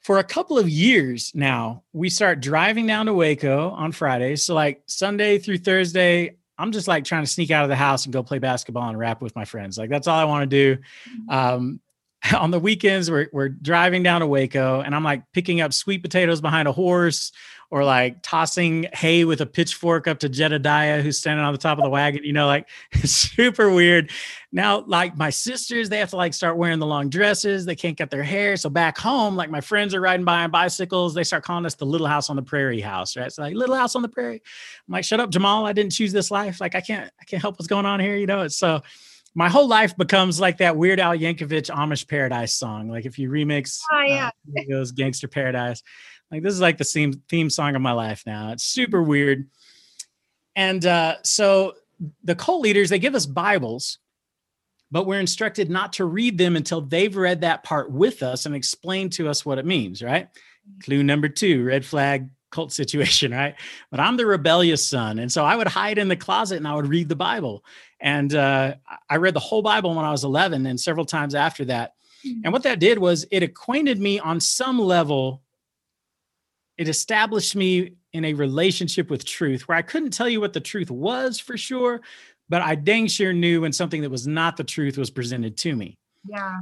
for 0.00 0.18
a 0.18 0.24
couple 0.24 0.58
of 0.58 0.66
years 0.66 1.30
now, 1.34 1.82
we 1.92 2.08
start 2.08 2.40
driving 2.40 2.86
down 2.86 3.04
to 3.04 3.12
Waco 3.12 3.68
on 3.68 3.92
Fridays. 3.92 4.42
So, 4.42 4.54
like 4.54 4.82
Sunday 4.86 5.38
through 5.38 5.58
Thursday, 5.58 6.36
I'm 6.60 6.72
just 6.72 6.88
like 6.88 7.04
trying 7.04 7.24
to 7.24 7.30
sneak 7.30 7.50
out 7.50 7.64
of 7.64 7.70
the 7.70 7.76
house 7.76 8.04
and 8.04 8.12
go 8.12 8.22
play 8.22 8.38
basketball 8.38 8.88
and 8.88 8.98
rap 8.98 9.22
with 9.22 9.34
my 9.34 9.44
friends. 9.44 9.78
Like 9.78 9.90
that's 9.90 10.06
all 10.06 10.18
I 10.18 10.24
want 10.24 10.48
to 10.48 10.74
do. 10.76 10.80
Mm-hmm. 10.80 11.30
Um, 11.30 11.80
on 12.36 12.50
the 12.50 12.58
weekends, 12.58 13.10
we're, 13.10 13.28
we're 13.32 13.48
driving 13.48 14.02
down 14.02 14.20
to 14.20 14.26
Waco 14.26 14.80
and 14.80 14.94
I'm 14.94 15.04
like 15.04 15.22
picking 15.32 15.60
up 15.60 15.72
sweet 15.72 16.02
potatoes 16.02 16.40
behind 16.40 16.68
a 16.68 16.72
horse 16.72 17.32
or 17.70 17.84
like 17.84 18.20
tossing 18.22 18.86
hay 18.92 19.24
with 19.24 19.40
a 19.40 19.46
pitchfork 19.46 20.08
up 20.08 20.18
to 20.18 20.28
Jedediah 20.28 21.02
who's 21.02 21.18
standing 21.18 21.44
on 21.44 21.52
the 21.52 21.58
top 21.58 21.78
of 21.78 21.84
the 21.84 21.90
wagon. 21.90 22.24
You 22.24 22.32
know, 22.32 22.46
like 22.46 22.68
super 23.04 23.70
weird. 23.70 24.10
Now, 24.50 24.80
like 24.80 25.16
my 25.16 25.30
sisters, 25.30 25.88
they 25.88 25.98
have 25.98 26.10
to 26.10 26.16
like 26.16 26.34
start 26.34 26.56
wearing 26.56 26.80
the 26.80 26.86
long 26.86 27.08
dresses. 27.08 27.64
They 27.64 27.76
can't 27.76 27.96
cut 27.96 28.10
their 28.10 28.24
hair. 28.24 28.56
So 28.56 28.68
back 28.68 28.98
home, 28.98 29.36
like 29.36 29.50
my 29.50 29.60
friends 29.60 29.94
are 29.94 30.00
riding 30.00 30.24
by 30.24 30.42
on 30.42 30.50
bicycles. 30.50 31.14
They 31.14 31.22
start 31.22 31.44
calling 31.44 31.64
us 31.64 31.76
the 31.76 31.86
little 31.86 32.08
house 32.08 32.28
on 32.28 32.34
the 32.34 32.42
prairie 32.42 32.80
house, 32.80 33.16
right? 33.16 33.30
So 33.30 33.42
like 33.42 33.54
little 33.54 33.76
house 33.76 33.94
on 33.94 34.02
the 34.02 34.08
prairie. 34.08 34.42
I'm 34.88 34.92
like, 34.92 35.04
shut 35.04 35.20
up, 35.20 35.30
Jamal. 35.30 35.64
I 35.64 35.72
didn't 35.72 35.92
choose 35.92 36.12
this 36.12 36.32
life. 36.32 36.60
Like 36.60 36.74
I 36.74 36.80
can't, 36.80 37.12
I 37.20 37.24
can't 37.24 37.40
help 37.40 37.60
what's 37.60 37.68
going 37.68 37.86
on 37.86 38.00
here. 38.00 38.16
You 38.16 38.26
know, 38.26 38.42
it's 38.42 38.56
so 38.56 38.82
my 39.34 39.48
whole 39.48 39.68
life 39.68 39.96
becomes 39.96 40.40
like 40.40 40.58
that 40.58 40.76
Weird 40.76 40.98
Al 40.98 41.16
Yankovic 41.16 41.70
Amish 41.70 42.08
Paradise 42.08 42.52
song. 42.52 42.88
Like 42.88 43.06
if 43.06 43.18
you 43.18 43.30
remix 43.30 43.80
oh, 43.92 44.02
yeah. 44.02 44.30
uh, 44.58 44.62
those 44.68 44.92
Gangster 44.92 45.28
Paradise, 45.28 45.82
like 46.30 46.42
this 46.42 46.54
is 46.54 46.60
like 46.60 46.78
the 46.78 46.84
theme 46.84 47.22
theme 47.28 47.50
song 47.50 47.76
of 47.76 47.82
my 47.82 47.92
life 47.92 48.22
now. 48.26 48.52
It's 48.52 48.64
super 48.64 49.02
weird. 49.02 49.48
And 50.56 50.84
uh, 50.84 51.16
so 51.22 51.74
the 52.24 52.34
cult 52.34 52.62
leaders 52.62 52.90
they 52.90 52.98
give 52.98 53.14
us 53.14 53.26
Bibles, 53.26 53.98
but 54.90 55.06
we're 55.06 55.20
instructed 55.20 55.70
not 55.70 55.92
to 55.94 56.04
read 56.04 56.36
them 56.36 56.56
until 56.56 56.80
they've 56.80 57.16
read 57.16 57.42
that 57.42 57.62
part 57.62 57.90
with 57.90 58.22
us 58.22 58.46
and 58.46 58.54
explained 58.54 59.12
to 59.12 59.28
us 59.28 59.46
what 59.46 59.58
it 59.58 59.66
means. 59.66 60.02
Right? 60.02 60.28
Clue 60.82 61.02
number 61.02 61.28
two, 61.28 61.64
red 61.64 61.84
flag. 61.84 62.28
Cult 62.50 62.72
situation, 62.72 63.32
right? 63.32 63.54
But 63.90 64.00
I'm 64.00 64.16
the 64.16 64.26
rebellious 64.26 64.86
son. 64.86 65.18
And 65.18 65.30
so 65.30 65.44
I 65.44 65.56
would 65.56 65.68
hide 65.68 65.98
in 65.98 66.08
the 66.08 66.16
closet 66.16 66.56
and 66.56 66.68
I 66.68 66.74
would 66.74 66.86
read 66.86 67.08
the 67.08 67.16
Bible. 67.16 67.64
And 68.00 68.34
uh, 68.34 68.74
I 69.08 69.16
read 69.16 69.34
the 69.34 69.40
whole 69.40 69.62
Bible 69.62 69.94
when 69.94 70.04
I 70.04 70.10
was 70.10 70.24
11 70.24 70.66
and 70.66 70.80
several 70.80 71.06
times 71.06 71.34
after 71.34 71.64
that. 71.66 71.94
Mm-hmm. 72.26 72.40
And 72.44 72.52
what 72.52 72.62
that 72.64 72.80
did 72.80 72.98
was 72.98 73.26
it 73.30 73.42
acquainted 73.42 74.00
me 74.00 74.18
on 74.18 74.40
some 74.40 74.78
level, 74.78 75.42
it 76.76 76.88
established 76.88 77.56
me 77.56 77.94
in 78.12 78.24
a 78.24 78.34
relationship 78.34 79.10
with 79.10 79.24
truth 79.24 79.68
where 79.68 79.78
I 79.78 79.82
couldn't 79.82 80.10
tell 80.10 80.28
you 80.28 80.40
what 80.40 80.52
the 80.52 80.60
truth 80.60 80.90
was 80.90 81.38
for 81.38 81.56
sure, 81.56 82.00
but 82.48 82.62
I 82.62 82.74
dang 82.74 83.06
sure 83.06 83.32
knew 83.32 83.60
when 83.60 83.72
something 83.72 84.02
that 84.02 84.10
was 84.10 84.26
not 84.26 84.56
the 84.56 84.64
truth 84.64 84.98
was 84.98 85.10
presented 85.10 85.56
to 85.58 85.76
me. 85.76 85.96
Yeah 86.28 86.58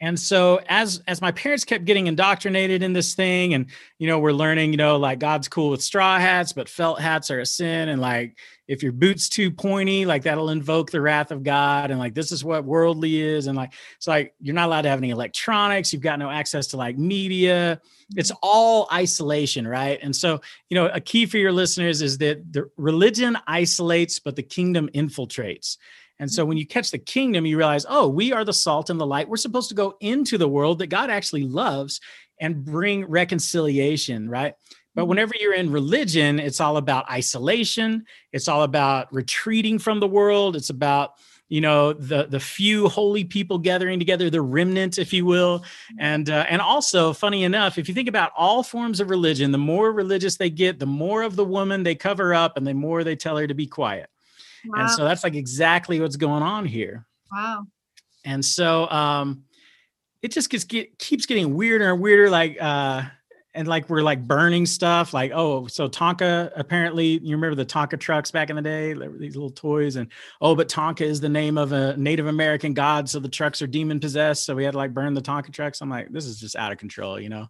and 0.00 0.18
so 0.18 0.60
as 0.68 1.02
as 1.06 1.20
my 1.20 1.32
parents 1.32 1.64
kept 1.64 1.84
getting 1.84 2.06
indoctrinated 2.06 2.82
in 2.82 2.92
this 2.92 3.14
thing 3.14 3.54
and 3.54 3.66
you 3.98 4.06
know 4.06 4.18
we're 4.18 4.32
learning 4.32 4.70
you 4.70 4.76
know 4.76 4.96
like 4.96 5.18
god's 5.18 5.48
cool 5.48 5.70
with 5.70 5.82
straw 5.82 6.18
hats 6.18 6.52
but 6.52 6.68
felt 6.68 7.00
hats 7.00 7.30
are 7.30 7.40
a 7.40 7.46
sin. 7.46 7.88
And 7.88 8.00
like 8.00 8.38
if 8.68 8.82
your 8.82 8.92
boots 8.92 9.28
too 9.28 9.50
pointy 9.50 10.04
like 10.06 10.24
that'll 10.24 10.50
invoke 10.50 10.90
the 10.90 11.00
wrath 11.00 11.30
of 11.30 11.42
god. 11.42 11.90
And 11.90 11.98
like 11.98 12.14
this 12.14 12.32
is 12.32 12.44
what 12.44 12.64
worldly 12.64 13.20
is. 13.20 13.46
And 13.46 13.56
like 13.56 13.72
it's 13.96 14.06
like 14.06 14.34
you're 14.40 14.54
not 14.54 14.66
allowed 14.66 14.82
to 14.82 14.88
have 14.88 14.98
any 14.98 15.10
electronics. 15.10 15.92
You've 15.92 16.02
got 16.02 16.18
no 16.18 16.30
access 16.30 16.66
to 16.68 16.76
like 16.76 16.98
media. 16.98 17.80
It's 18.16 18.32
all 18.42 18.88
isolation 18.92 19.66
right? 19.66 19.98
And 20.02 20.14
so 20.14 20.40
you 20.68 20.74
know 20.74 20.86
a 20.86 21.00
key 21.00 21.26
for 21.26 21.38
your 21.38 21.52
listeners 21.52 22.02
is 22.02 22.18
that 22.18 22.52
the 22.52 22.70
religion 22.76 23.38
isolates 23.46 24.18
but 24.18 24.36
the 24.36 24.42
kingdom 24.42 24.88
infiltrates 24.94 25.76
and 26.18 26.30
so 26.30 26.44
when 26.44 26.56
you 26.56 26.66
catch 26.66 26.90
the 26.90 26.98
kingdom, 26.98 27.46
you 27.46 27.58
realize, 27.58 27.84
oh, 27.88 28.08
we 28.08 28.32
are 28.32 28.44
the 28.44 28.52
salt 28.52 28.90
and 28.90 28.98
the 29.00 29.06
light. 29.06 29.28
We're 29.28 29.36
supposed 29.36 29.68
to 29.68 29.74
go 29.74 29.96
into 30.00 30.38
the 30.38 30.48
world 30.48 30.78
that 30.78 30.86
God 30.86 31.10
actually 31.10 31.44
loves 31.44 32.00
and 32.40 32.64
bring 32.64 33.04
reconciliation, 33.06 34.28
right? 34.28 34.54
But 34.94 35.02
mm-hmm. 35.02 35.10
whenever 35.10 35.34
you're 35.38 35.54
in 35.54 35.70
religion, 35.70 36.38
it's 36.38 36.60
all 36.60 36.78
about 36.78 37.10
isolation. 37.10 38.04
It's 38.32 38.48
all 38.48 38.62
about 38.62 39.12
retreating 39.12 39.78
from 39.78 40.00
the 40.00 40.08
world. 40.08 40.56
It's 40.56 40.70
about 40.70 41.12
you 41.48 41.60
know 41.60 41.92
the 41.92 42.26
the 42.26 42.40
few 42.40 42.88
holy 42.88 43.22
people 43.22 43.58
gathering 43.58 44.00
together, 44.00 44.30
the 44.30 44.42
remnant, 44.42 44.98
if 44.98 45.12
you 45.12 45.24
will, 45.24 45.60
mm-hmm. 45.60 45.96
and 46.00 46.30
uh, 46.30 46.44
and 46.48 46.60
also, 46.60 47.12
funny 47.12 47.44
enough, 47.44 47.78
if 47.78 47.88
you 47.88 47.94
think 47.94 48.08
about 48.08 48.32
all 48.36 48.64
forms 48.64 48.98
of 48.98 49.10
religion, 49.10 49.52
the 49.52 49.58
more 49.58 49.92
religious 49.92 50.36
they 50.36 50.50
get, 50.50 50.80
the 50.80 50.86
more 50.86 51.22
of 51.22 51.36
the 51.36 51.44
woman 51.44 51.84
they 51.84 51.94
cover 51.94 52.34
up, 52.34 52.56
and 52.56 52.66
the 52.66 52.74
more 52.74 53.04
they 53.04 53.14
tell 53.14 53.36
her 53.36 53.46
to 53.46 53.54
be 53.54 53.66
quiet. 53.66 54.10
Wow. 54.68 54.82
And 54.82 54.90
so 54.90 55.04
that's 55.04 55.24
like 55.24 55.34
exactly 55.34 56.00
what's 56.00 56.16
going 56.16 56.42
on 56.42 56.64
here. 56.64 57.06
Wow. 57.32 57.66
And 58.24 58.44
so 58.44 58.88
um 58.90 59.44
it 60.22 60.32
just 60.32 60.50
gets 60.50 60.64
get, 60.64 60.98
keeps 60.98 61.26
getting 61.26 61.54
weirder 61.54 61.92
and 61.92 62.00
weirder 62.00 62.30
like 62.30 62.60
uh 62.60 63.02
and 63.54 63.66
like 63.66 63.88
we're 63.88 64.02
like 64.02 64.26
burning 64.26 64.66
stuff 64.66 65.14
like 65.14 65.32
oh 65.34 65.66
so 65.66 65.88
tonka 65.88 66.50
apparently 66.56 67.18
you 67.20 67.34
remember 67.36 67.54
the 67.54 67.64
tonka 67.64 67.98
trucks 67.98 68.30
back 68.30 68.50
in 68.50 68.56
the 68.56 68.60
day 68.60 68.92
these 69.18 69.34
little 69.34 69.50
toys 69.50 69.96
and 69.96 70.08
oh 70.42 70.54
but 70.54 70.68
tonka 70.68 71.00
is 71.00 71.20
the 71.20 71.28
name 71.28 71.56
of 71.56 71.72
a 71.72 71.96
native 71.96 72.26
american 72.26 72.74
god 72.74 73.08
so 73.08 73.18
the 73.18 73.30
trucks 73.30 73.62
are 73.62 73.66
demon 73.66 73.98
possessed 73.98 74.44
so 74.44 74.54
we 74.54 74.62
had 74.62 74.72
to 74.72 74.76
like 74.76 74.92
burn 74.92 75.14
the 75.14 75.22
tonka 75.22 75.50
trucks 75.50 75.80
i'm 75.80 75.88
like 75.88 76.10
this 76.10 76.26
is 76.26 76.38
just 76.38 76.54
out 76.54 76.70
of 76.70 76.76
control 76.76 77.18
you 77.18 77.30
know 77.30 77.46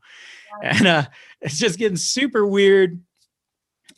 and 0.62 0.86
uh 0.86 1.04
it's 1.40 1.58
just 1.58 1.76
getting 1.76 1.96
super 1.96 2.46
weird 2.46 3.00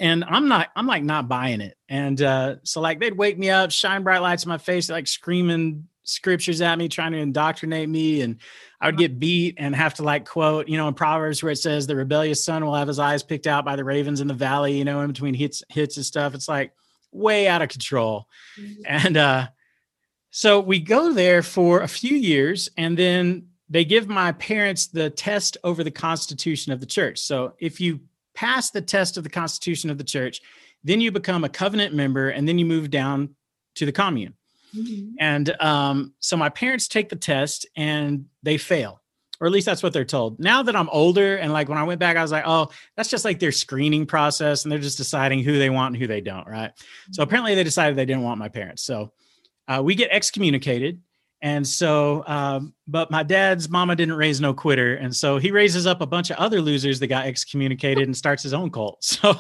and 0.01 0.25
I'm 0.25 0.49
not, 0.49 0.69
I'm 0.77 0.87
like 0.87 1.03
not 1.03 1.29
buying 1.29 1.61
it. 1.61 1.77
And 1.89 2.21
uh, 2.21 2.57
so 2.65 2.81
like 2.81 3.01
they'd 3.01 3.17
wake 3.17 3.39
me 3.39 3.51
up, 3.51 3.71
shine 3.71 4.03
bright 4.03 4.21
lights 4.21 4.45
in 4.45 4.49
my 4.49 4.59
face, 4.59 4.91
like 4.91 5.07
screaming 5.07 5.89
scriptures 6.05 6.61
at 6.61 6.79
me, 6.79 6.89
trying 6.89 7.13
to 7.13 7.19
indoctrinate 7.19 7.89
me, 7.89 8.23
and 8.23 8.37
I 8.81 8.87
would 8.87 8.97
get 8.97 9.19
beat 9.19 9.57
and 9.59 9.75
have 9.75 9.95
to 9.95 10.03
like 10.03 10.27
quote, 10.27 10.69
you 10.69 10.77
know, 10.77 10.89
in 10.89 10.95
Proverbs 10.95 11.43
where 11.43 11.53
it 11.53 11.57
says 11.57 11.87
the 11.87 11.97
rebellious 11.97 12.45
son 12.45 12.65
will 12.65 12.75
have 12.75 12.89
his 12.89 12.99
eyes 12.99 13.23
picked 13.23 13.47
out 13.47 13.65
by 13.65 13.77
the 13.77 13.85
ravens 13.85 14.21
in 14.21 14.29
the 14.29 14.35
valley, 14.35 14.77
you 14.77 14.85
know, 14.85 15.01
in 15.01 15.09
between 15.09 15.35
hits 15.35 15.63
hits 15.69 15.97
and 15.97 16.07
stuff. 16.07 16.35
It's 16.35 16.49
like 16.49 16.73
way 17.11 17.49
out 17.49 17.63
of 17.63 17.69
control. 17.69 18.29
Mm-hmm. 18.61 18.83
And 18.87 19.17
uh 19.17 19.49
so 20.31 20.61
we 20.61 20.79
go 20.79 21.13
there 21.13 21.43
for 21.43 21.81
a 21.81 21.89
few 21.89 22.17
years 22.17 22.69
and 22.77 22.97
then 22.97 23.49
they 23.69 23.85
give 23.85 24.09
my 24.09 24.33
parents 24.33 24.87
the 24.87 25.11
test 25.11 25.57
over 25.65 25.83
the 25.83 25.91
constitution 25.91 26.73
of 26.73 26.81
the 26.81 26.87
church. 26.87 27.19
So 27.19 27.55
if 27.59 27.81
you 27.81 28.01
pass 28.35 28.71
the 28.71 28.81
test 28.81 29.17
of 29.17 29.25
the 29.25 29.31
constitution 29.31 29.91
of 29.91 29.99
the 29.99 30.05
church, 30.05 30.41
then 30.85 31.01
you 31.01 31.11
become 31.11 31.45
a 31.45 31.49
covenant 31.49 31.95
member, 31.95 32.31
and 32.31 32.49
then 32.49 32.59
you 32.59 32.67
move 32.67 32.91
down 32.91 33.35
to 33.77 33.87
the 33.87 33.93
commune. 33.93 34.35
Mm-hmm. 34.77 35.15
And 35.19 35.63
um, 35.63 36.15
so 36.21 36.37
my 36.37 36.49
parents 36.49 36.89
take 36.89 37.09
the 37.09 37.17
test 37.17 37.67
and 37.77 38.27
they 38.43 38.59
fail, 38.59 39.01
or 39.41 39.47
at 39.47 39.53
least 39.53 39.67
that's 39.67 39.83
what 39.83 39.93
they're 39.93 40.05
told. 40.05 40.39
Now 40.39 40.63
that 40.63 40.77
I'm 40.77 40.89
older, 40.91 41.37
and 41.37 41.53
like 41.53 41.69
when 41.69 41.79
I 41.79 41.85
went 41.85 42.01
back, 42.01 42.17
I 42.17 42.23
was 42.23 42.33
like, 42.33 42.45
oh, 42.47 42.69
that's 42.97 43.09
just 43.09 43.25
like 43.25 43.39
their 43.39 43.53
screening 43.53 44.07
process, 44.07 44.65
and 44.65 44.73
they're 44.73 44.79
just 44.79 44.99
deciding 44.99 45.43
who 45.43 45.59
they 45.59 45.71
want 45.71 45.95
and 45.95 46.03
who 46.03 46.07
they 46.07 46.21
don't, 46.21 46.47
right? 46.47 46.71
Mm-hmm. 46.71 47.13
So 47.13 47.23
apparently 47.23 47.55
they 47.55 47.65
decided 47.65 47.97
they 47.97 48.05
didn't 48.05 48.25
want 48.25 48.39
my 48.39 48.49
parents. 48.49 48.83
So 48.83 49.13
uh, 49.67 49.83
we 49.83 49.95
get 49.95 50.11
excommunicated 50.11 51.01
and 51.41 51.65
so, 51.65 52.25
um, 52.27 52.75
but 52.89 53.13
my 53.13 53.23
dad's 53.23 53.69
mama 53.69 53.95
didn't 53.95 54.17
raise 54.17 54.41
no 54.41 54.53
quitter. 54.53 54.97
And 54.97 55.15
so 55.15 55.39
he 55.39 55.53
raises 55.53 55.87
up 55.87 56.01
a 56.01 56.07
bunch 56.07 56.31
of 56.31 56.37
other 56.37 56.61
losers 56.61 56.99
that 56.99 57.07
got 57.07 57.27
excommunicated 57.27 58.05
and 58.05 58.17
starts 58.17 58.43
his 58.43 58.55
own 58.55 58.71
cult. 58.71 58.99
So, 59.19 59.35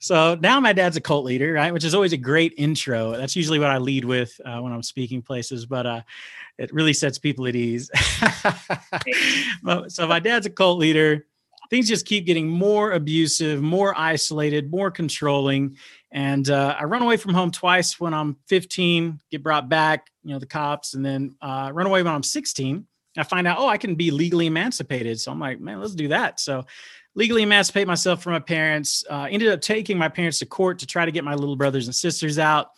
so 0.00 0.38
now 0.40 0.58
my 0.58 0.72
dad's 0.72 0.96
a 0.96 1.00
cult 1.00 1.24
leader, 1.24 1.52
right? 1.52 1.72
Which 1.72 1.84
is 1.84 1.94
always 1.94 2.12
a 2.12 2.16
great 2.16 2.54
intro. 2.56 3.12
That's 3.16 3.36
usually 3.36 3.58
what 3.58 3.70
I 3.70 3.78
lead 3.78 4.04
with 4.04 4.40
uh, 4.44 4.58
when 4.60 4.72
I'm 4.72 4.82
speaking 4.82 5.22
places, 5.22 5.66
but 5.66 5.86
uh, 5.86 6.00
it 6.56 6.72
really 6.72 6.92
sets 6.92 7.18
people 7.18 7.46
at 7.46 7.54
ease. 7.54 7.90
so 9.88 10.06
my 10.06 10.18
dad's 10.18 10.46
a 10.46 10.50
cult 10.50 10.78
leader. 10.78 11.26
Things 11.68 11.88
just 11.88 12.06
keep 12.06 12.24
getting 12.24 12.48
more 12.48 12.92
abusive, 12.92 13.60
more 13.60 13.98
isolated, 13.98 14.70
more 14.70 14.90
controlling. 14.90 15.76
And 16.10 16.48
uh, 16.48 16.76
I 16.78 16.84
run 16.84 17.02
away 17.02 17.16
from 17.16 17.34
home 17.34 17.50
twice 17.50 18.00
when 18.00 18.14
I'm 18.14 18.36
15, 18.46 19.20
get 19.30 19.42
brought 19.42 19.68
back, 19.68 20.06
you 20.22 20.32
know, 20.32 20.38
the 20.38 20.46
cops, 20.46 20.94
and 20.94 21.04
then 21.04 21.34
uh, 21.42 21.70
run 21.72 21.86
away 21.86 22.02
when 22.02 22.14
I'm 22.14 22.22
16. 22.22 22.86
I 23.16 23.22
find 23.24 23.46
out, 23.46 23.58
oh, 23.58 23.68
I 23.68 23.76
can 23.76 23.94
be 23.94 24.10
legally 24.10 24.46
emancipated. 24.46 25.20
So 25.20 25.32
I'm 25.32 25.40
like, 25.40 25.60
man, 25.60 25.80
let's 25.80 25.94
do 25.94 26.08
that. 26.08 26.40
So 26.40 26.64
legally 27.14 27.42
emancipate 27.42 27.86
myself 27.86 28.22
from 28.22 28.32
my 28.32 28.38
parents. 28.38 29.04
Uh, 29.08 29.26
ended 29.30 29.48
up 29.48 29.60
taking 29.60 29.98
my 29.98 30.08
parents 30.08 30.38
to 30.38 30.46
court 30.46 30.78
to 30.78 30.86
try 30.86 31.04
to 31.04 31.10
get 31.10 31.24
my 31.24 31.34
little 31.34 31.56
brothers 31.56 31.86
and 31.86 31.94
sisters 31.94 32.38
out. 32.38 32.70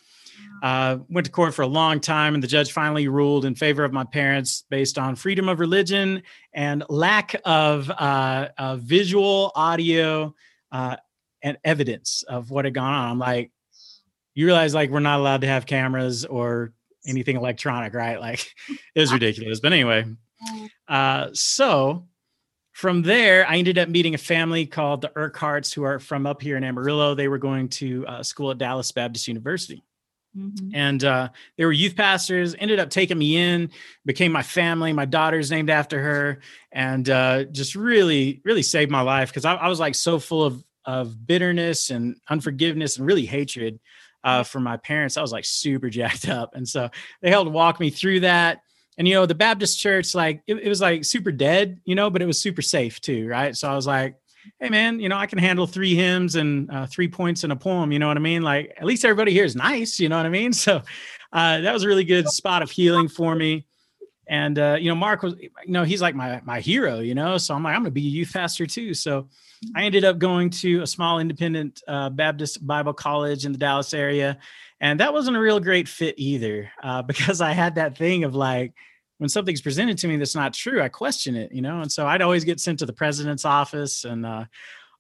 Uh, 0.63 0.99
went 1.09 1.27
to 1.27 1.31
court 1.31 1.55
for 1.55 1.63
a 1.63 1.67
long 1.67 2.01
time, 2.01 2.35
and 2.35 2.43
the 2.43 2.49
judge 2.49 2.73
finally 2.73 3.09
ruled 3.09 3.45
in 3.45 3.55
favor 3.55 3.85
of 3.85 3.93
my 3.93 4.05
parents 4.05 4.65
based 4.71 4.99
on 4.99 5.15
freedom 5.15 5.49
of 5.49 5.61
religion 5.61 6.23
and 6.53 6.85
lack 6.89 7.35
of, 7.45 7.91
uh, 7.91 8.49
of 8.59 8.81
visual, 8.81 9.53
audio, 9.55 10.35
uh, 10.73 10.97
and 11.43 11.59
evidence 11.65 12.23
of 12.29 12.51
what 12.51 12.65
had 12.65 12.75
gone 12.75 12.93
on. 12.93 13.11
I'm 13.11 13.19
like, 13.19 13.51
you 14.35 14.47
realize 14.47 14.75
like 14.75 14.91
we're 14.91 15.01
not 15.01 15.21
allowed 15.21 15.41
to 15.43 15.47
have 15.47 15.67
cameras 15.67 16.25
or 16.25 16.73
anything 17.07 17.37
electronic, 17.37 17.95
right? 17.95 18.21
Like 18.21 18.53
it 18.95 19.01
was 19.01 19.13
ridiculous. 19.13 19.61
But 19.61 19.73
anyway, 19.73 20.05
uh, 20.89 21.29
so 21.33 22.07
from 22.73 23.03
there, 23.03 23.47
I 23.49 23.57
ended 23.57 23.79
up 23.79 23.89
meeting 23.89 24.15
a 24.15 24.19
family 24.19 24.67
called 24.67 25.03
the 25.03 25.09
Urquharts 25.09 25.75
who 25.75 25.83
are 25.83 25.99
from 25.99 26.27
up 26.27 26.41
here 26.41 26.57
in 26.57 26.65
Amarillo. 26.65 27.15
They 27.15 27.29
were 27.29 27.39
going 27.39 27.69
to 27.71 28.07
uh, 28.07 28.23
school 28.23 28.51
at 28.51 28.59
Dallas 28.59 28.91
Baptist 28.93 29.29
University. 29.29 29.85
Mm-hmm. 30.37 30.71
And 30.75 31.03
uh, 31.03 31.29
they 31.57 31.65
were 31.65 31.73
youth 31.73 31.97
pastors, 31.97 32.55
ended 32.59 32.79
up 32.79 32.91
taking 32.91 33.19
me 33.19 33.37
in, 33.37 33.71
became 34.07 34.31
my 34.31 34.43
family. 34.43 34.93
My 34.93 35.05
daughter's 35.05 35.51
named 35.51 35.71
after 35.71 36.01
her, 36.01 36.39
and 36.71 37.09
uh, 37.11 37.45
just 37.45 37.75
really, 37.75 38.41
really 38.45 38.63
saved 38.63 38.93
my 38.93 39.01
life 39.01 39.31
because 39.31 39.45
I, 39.45 39.55
I, 39.55 39.69
was 39.69 39.81
like 39.81 39.97
so 39.97 40.21
full 40.21 40.45
of 40.45 40.63
of 40.85 41.27
bitterness 41.27 41.91
and 41.91 42.17
unforgiveness 42.29 42.97
and 42.97 43.07
really 43.07 43.27
hatred 43.27 43.79
uh, 44.25 44.43
for 44.43 44.61
my 44.61 44.77
parents. 44.77 45.17
I 45.17 45.23
was 45.23 45.33
like 45.33 45.45
super 45.45 45.91
jacked 45.91 46.29
up. 46.29 46.55
And 46.55 46.69
so 46.69 46.91
they 47.23 47.31
helped 47.31 47.51
walk 47.51 47.81
me 47.81 47.91
through 47.91 48.21
that. 48.21 48.63
And, 48.99 49.09
you 49.09 49.15
know, 49.15 49.25
the 49.25 49.35
Baptist 49.35 49.79
church, 49.79 50.15
like, 50.15 50.43
it, 50.47 50.57
it 50.57 50.69
was 50.69 50.81
like 50.81 51.05
super 51.05 51.33
dead, 51.33 51.81
you 51.85 51.95
know, 51.95 52.11
but 52.11 52.21
it 52.21 52.27
was 52.27 52.39
super 52.39 52.61
safe 52.61 53.01
too. 53.01 53.27
Right. 53.29 53.57
So 53.57 53.71
I 53.71 53.75
was 53.75 53.87
like, 53.87 54.17
hey, 54.59 54.69
man, 54.69 55.01
you 55.01 55.09
know, 55.09 55.17
I 55.17 55.27
can 55.27 55.39
handle 55.39 55.67
three 55.67 55.95
hymns 55.95 56.35
and 56.35 56.71
uh, 56.71 56.87
three 56.87 57.09
points 57.09 57.45
in 57.45 57.51
a 57.51 57.57
poem. 57.57 57.93
You 57.93 57.99
know 57.99 58.09
what 58.09 58.17
I 58.17 58.21
mean? 58.21 58.43
Like, 58.43 58.75
at 58.77 58.85
least 58.85 59.05
everybody 59.05 59.33
here 59.33 59.45
is 59.45 59.57
nice. 59.57 59.99
You 59.99 60.09
know 60.09 60.17
what 60.17 60.27
I 60.27 60.31
mean? 60.31 60.53
So 60.61 60.83
uh, 61.33 61.61
that 61.61 61.73
was 61.73 61.85
a 61.85 61.89
really 61.89 62.05
good 62.05 62.29
spot 62.29 62.61
of 62.61 62.71
healing 62.71 63.09
for 63.09 63.35
me. 63.35 63.65
And 64.27 64.59
uh, 64.59 64.77
you 64.79 64.89
know, 64.89 64.95
Mark 64.95 65.23
was, 65.23 65.35
you 65.41 65.51
know, 65.67 65.85
he's 65.85 66.03
like 66.03 66.15
my 66.15 66.41
my 66.45 66.61
hero, 66.61 67.01
you 67.01 67.15
know. 67.15 67.39
So 67.39 67.55
I'm 67.55 67.63
like, 67.63 67.75
I'm 67.75 67.83
gonna 67.83 67.91
be 67.91 68.07
a 68.07 68.11
youth 68.11 68.33
pastor 68.33 68.67
too. 68.67 68.95
So 68.95 69.29
I 69.75 69.85
ended 69.85 70.05
up 70.05 70.19
going 70.19 70.51
to 70.51 70.83
a 70.83 70.87
small 70.87 71.19
independent 71.19 71.83
uh, 71.87 72.11
Baptist 72.11 72.67
Bible 72.67 72.93
college 72.95 73.45
in 73.45 73.53
the 73.53 73.59
Dallas 73.59 73.93
area, 73.93 74.39
and 74.81 74.99
that 75.01 75.13
wasn't 75.13 75.37
a 75.37 75.41
real 75.41 75.61
great 75.61 75.89
fit 75.89 76.15
either, 76.17 76.71
uh, 76.83 77.03
because 77.11 77.41
I 77.41 77.53
had 77.53 77.75
that 77.75 77.97
thing 77.97 78.25
of 78.25 78.35
like, 78.35 78.73
when 79.19 79.29
something's 79.29 79.61
presented 79.61 79.99
to 79.99 80.09
me 80.09 80.17
that's 80.17 80.35
not 80.35 80.55
true, 80.55 80.81
I 80.81 80.89
question 80.89 81.37
it, 81.37 81.53
you 81.53 81.61
know. 81.61 81.83
And 81.83 81.93
so 81.93 82.07
I'd 82.07 82.23
always 82.23 82.43
get 82.43 82.59
sent 82.59 82.79
to 82.79 82.87
the 82.87 82.93
president's 82.95 83.45
office 83.45 84.05
and 84.05 84.25
uh, 84.25 84.45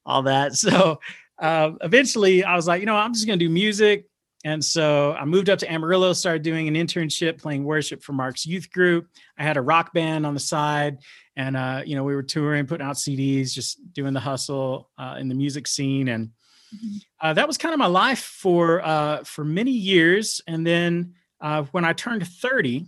all 0.04 0.22
that. 0.24 0.52
So 0.56 1.00
uh, 1.38 1.72
eventually, 1.80 2.44
I 2.44 2.54
was 2.54 2.66
like, 2.66 2.80
you 2.80 2.86
know, 2.86 2.96
I'm 2.96 3.14
just 3.14 3.26
gonna 3.26 3.38
do 3.38 3.48
music 3.48 4.09
and 4.44 4.64
so 4.64 5.12
I 5.12 5.24
moved 5.26 5.50
up 5.50 5.58
to 5.58 5.70
Amarillo, 5.70 6.14
started 6.14 6.42
doing 6.42 6.66
an 6.66 6.74
internship 6.74 7.38
playing 7.38 7.64
worship 7.64 8.02
for 8.02 8.12
Mark's 8.12 8.46
youth 8.46 8.72
group. 8.72 9.08
I 9.36 9.42
had 9.42 9.58
a 9.58 9.62
rock 9.62 9.92
band 9.92 10.24
on 10.24 10.32
the 10.32 10.40
side, 10.40 10.98
and 11.36 11.56
uh, 11.56 11.82
you 11.84 11.94
know 11.94 12.04
we 12.04 12.14
were 12.14 12.22
touring, 12.22 12.66
putting 12.66 12.86
out 12.86 12.96
CDs, 12.96 13.52
just 13.52 13.92
doing 13.92 14.14
the 14.14 14.20
hustle 14.20 14.90
uh, 14.96 15.16
in 15.18 15.28
the 15.28 15.34
music 15.34 15.66
scene, 15.66 16.08
and 16.08 16.28
mm-hmm. 16.74 16.96
uh, 17.20 17.34
that 17.34 17.46
was 17.46 17.58
kind 17.58 17.74
of 17.74 17.78
my 17.78 17.86
life 17.86 18.20
for 18.20 18.80
uh, 18.82 19.24
for 19.24 19.44
many 19.44 19.72
years. 19.72 20.40
And 20.46 20.66
then 20.66 21.14
uh, 21.40 21.64
when 21.72 21.84
I 21.84 21.92
turned 21.92 22.26
thirty, 22.26 22.86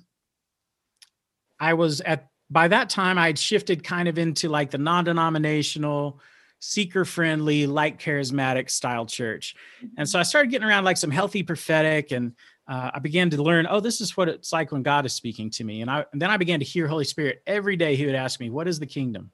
I 1.61 1.75
was 1.75 2.01
at 2.01 2.31
by 2.49 2.69
that 2.69 2.89
time 2.89 3.19
I'd 3.19 3.39
shifted 3.39 3.85
kind 3.85 4.09
of 4.09 4.17
into 4.19 4.49
like 4.49 4.71
the 4.71 4.79
non-denominational 4.79 6.19
seeker 6.65 7.05
friendly, 7.05 7.67
like 7.67 8.01
charismatic 8.01 8.71
style 8.71 9.05
church. 9.05 9.57
And 9.99 10.09
so 10.09 10.21
I 10.21 10.23
started 10.23 10.49
getting 10.49 10.67
around 10.67 10.85
like 10.85 10.97
some 10.97 11.11
healthy 11.11 11.43
prophetic 11.43 12.13
and 12.13 12.37
uh, 12.69 12.93
I 12.95 13.01
began 13.01 13.31
to 13.31 13.43
learn, 13.43 13.67
oh, 13.69 13.81
this 13.81 14.01
is 14.01 14.17
what 14.17 14.29
it's 14.29 14.53
like 14.53 14.71
when 14.71 14.85
God 14.85 15.05
is 15.05 15.13
speaking 15.13 15.51
to 15.51 15.65
me. 15.65 15.81
And, 15.81 15.91
I, 15.91 16.07
and 16.13 16.23
then 16.23 16.31
I 16.31 16.37
began 16.37 16.61
to 16.61 16.65
hear 16.65 16.87
Holy 16.87 17.05
Spirit 17.05 17.43
every 17.49 17.75
day. 17.75 17.97
He 17.97 18.07
would 18.07 18.15
ask 18.15 18.39
me, 18.39 18.49
what 18.49 18.69
is 18.69 18.79
the 18.79 18.87
kingdom? 18.87 19.33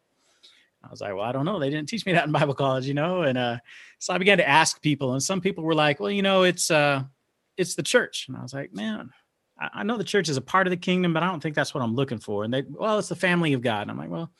I 0.82 0.88
was 0.90 1.02
like, 1.02 1.14
well, 1.14 1.25
I 1.25 1.32
don't 1.32 1.44
know. 1.44 1.61
They 1.61 1.68
didn't 1.68 1.90
teach 1.90 2.06
me 2.06 2.14
that 2.14 2.25
in 2.25 2.32
Bible 2.32 2.54
college, 2.54 2.87
you 2.87 2.94
know? 2.94 3.20
And 3.20 3.37
uh, 3.37 3.58
so 3.99 4.14
I 4.14 4.18
began 4.18 4.38
to 4.38 4.49
ask 4.49 4.80
people 4.80 5.12
and 5.12 5.23
some 5.23 5.42
people 5.42 5.64
were 5.64 5.75
like, 5.75 6.00
well, 6.00 6.11
you 6.11 6.23
know, 6.23 6.44
it's, 6.44 6.70
uh, 6.70 7.02
it's 7.58 7.75
the 7.75 7.82
church. 7.82 8.25
And 8.28 8.38
I 8.38 8.42
was 8.42 8.54
like, 8.54 8.73
man, 8.73 9.11
I, 9.61 9.68
I 9.75 9.82
know 9.82 9.99
the 9.99 10.04
church 10.04 10.30
is 10.30 10.38
a 10.38 10.40
part 10.42 10.66
of 10.66 10.70
the 10.70 10.78
kingdom, 10.78 11.12
but 11.12 11.23
I 11.23 11.26
don't 11.26 11.42
think 11.42 11.56
that's 11.56 11.75
what 11.75 11.85
I'm 11.85 11.94
looking 11.94 12.20
for. 12.20 12.44
And 12.44 12.54
they, 12.54 12.62
well, 12.66 12.99
it's 12.99 13.11
the 13.11 13.16
family 13.16 13.52
of 13.52 13.61
God. 13.61 13.82
And 13.82 13.90
I'm 13.90 13.99
like, 13.99 14.08
well, 14.08 14.32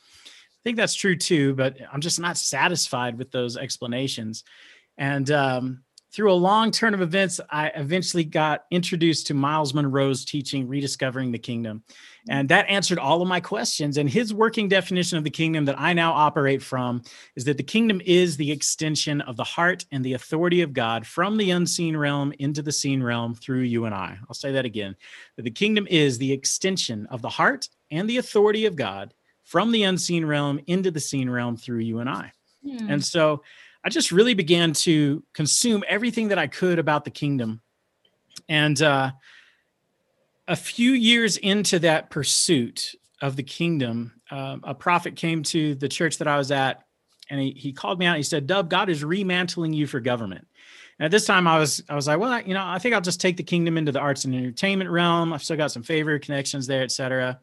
I 0.59 0.61
think 0.63 0.77
that's 0.77 0.95
true 0.95 1.15
too, 1.15 1.55
but 1.55 1.77
I'm 1.91 2.01
just 2.01 2.19
not 2.19 2.37
satisfied 2.37 3.17
with 3.17 3.31
those 3.31 3.55
explanations. 3.55 4.43
And 4.97 5.31
um, 5.31 5.83
through 6.11 6.33
a 6.33 6.33
long 6.33 6.71
turn 6.71 6.93
of 6.93 7.01
events, 7.01 7.39
I 7.49 7.67
eventually 7.67 8.23
got 8.23 8.65
introduced 8.71 9.27
to 9.27 9.33
Myles 9.33 9.73
Munroe's 9.73 10.25
teaching, 10.25 10.67
Rediscovering 10.67 11.31
the 11.31 11.37
Kingdom. 11.37 11.83
And 12.27 12.49
that 12.49 12.67
answered 12.67 12.97
all 12.97 13.21
of 13.21 13.27
my 13.27 13.39
questions. 13.39 13.97
And 13.97 14.09
his 14.09 14.33
working 14.33 14.67
definition 14.67 15.17
of 15.17 15.23
the 15.23 15.29
kingdom 15.29 15.65
that 15.65 15.79
I 15.79 15.93
now 15.93 16.11
operate 16.11 16.63
from 16.63 17.03
is 17.35 17.45
that 17.45 17.57
the 17.57 17.63
kingdom 17.63 18.01
is 18.05 18.37
the 18.37 18.51
extension 18.51 19.21
of 19.21 19.37
the 19.37 19.43
heart 19.43 19.85
and 19.91 20.03
the 20.03 20.13
authority 20.13 20.61
of 20.61 20.73
God 20.73 21.05
from 21.05 21.37
the 21.37 21.51
unseen 21.51 21.95
realm 21.95 22.33
into 22.39 22.61
the 22.61 22.71
seen 22.71 23.03
realm 23.03 23.35
through 23.35 23.61
you 23.61 23.85
and 23.85 23.93
I. 23.93 24.17
I'll 24.27 24.35
say 24.35 24.51
that 24.53 24.65
again 24.65 24.95
that 25.37 25.43
the 25.43 25.51
kingdom 25.51 25.87
is 25.89 26.17
the 26.17 26.31
extension 26.31 27.05
of 27.07 27.21
the 27.21 27.29
heart 27.29 27.69
and 27.91 28.09
the 28.09 28.17
authority 28.17 28.65
of 28.65 28.75
God 28.75 29.13
from 29.49 29.71
the 29.71 29.81
unseen 29.81 30.23
realm 30.27 30.59
into 30.67 30.91
the 30.91 30.99
seen 30.99 31.27
realm 31.27 31.57
through 31.57 31.79
you 31.79 31.97
and 31.97 32.07
I. 32.07 32.31
Hmm. 32.63 32.87
And 32.87 33.03
so 33.03 33.41
I 33.83 33.89
just 33.89 34.11
really 34.11 34.35
began 34.35 34.73
to 34.73 35.23
consume 35.33 35.83
everything 35.87 36.27
that 36.27 36.37
I 36.37 36.45
could 36.45 36.77
about 36.77 37.03
the 37.03 37.09
kingdom. 37.09 37.59
And 38.47 38.79
uh, 38.79 39.09
a 40.47 40.55
few 40.55 40.91
years 40.91 41.37
into 41.37 41.79
that 41.79 42.11
pursuit 42.11 42.93
of 43.23 43.35
the 43.35 43.41
kingdom, 43.41 44.21
uh, 44.29 44.57
a 44.61 44.75
prophet 44.75 45.15
came 45.15 45.41
to 45.45 45.73
the 45.73 45.89
church 45.89 46.19
that 46.19 46.27
I 46.27 46.37
was 46.37 46.51
at 46.51 46.83
and 47.31 47.41
he, 47.41 47.49
he 47.57 47.73
called 47.73 47.97
me 47.97 48.05
out. 48.05 48.17
he 48.17 48.23
said, 48.23 48.45
Dub, 48.45 48.69
God 48.69 48.87
is 48.87 49.03
remantling 49.03 49.73
you 49.73 49.87
for 49.87 49.99
government. 49.99 50.45
And 50.99 51.05
at 51.05 51.11
this 51.11 51.25
time, 51.25 51.47
I 51.47 51.57
was 51.57 51.81
I 51.89 51.95
was 51.95 52.07
like, 52.07 52.19
well, 52.19 52.39
you 52.41 52.53
know, 52.53 52.63
I 52.63 52.77
think 52.77 52.93
I'll 52.93 53.01
just 53.01 53.21
take 53.21 53.37
the 53.37 53.43
kingdom 53.43 53.79
into 53.79 53.91
the 53.91 53.99
arts 53.99 54.25
and 54.25 54.35
entertainment 54.35 54.91
realm. 54.91 55.33
I've 55.33 55.41
still 55.41 55.57
got 55.57 55.71
some 55.71 55.81
favor 55.81 56.19
connections 56.19 56.67
there, 56.67 56.83
etc. 56.83 57.39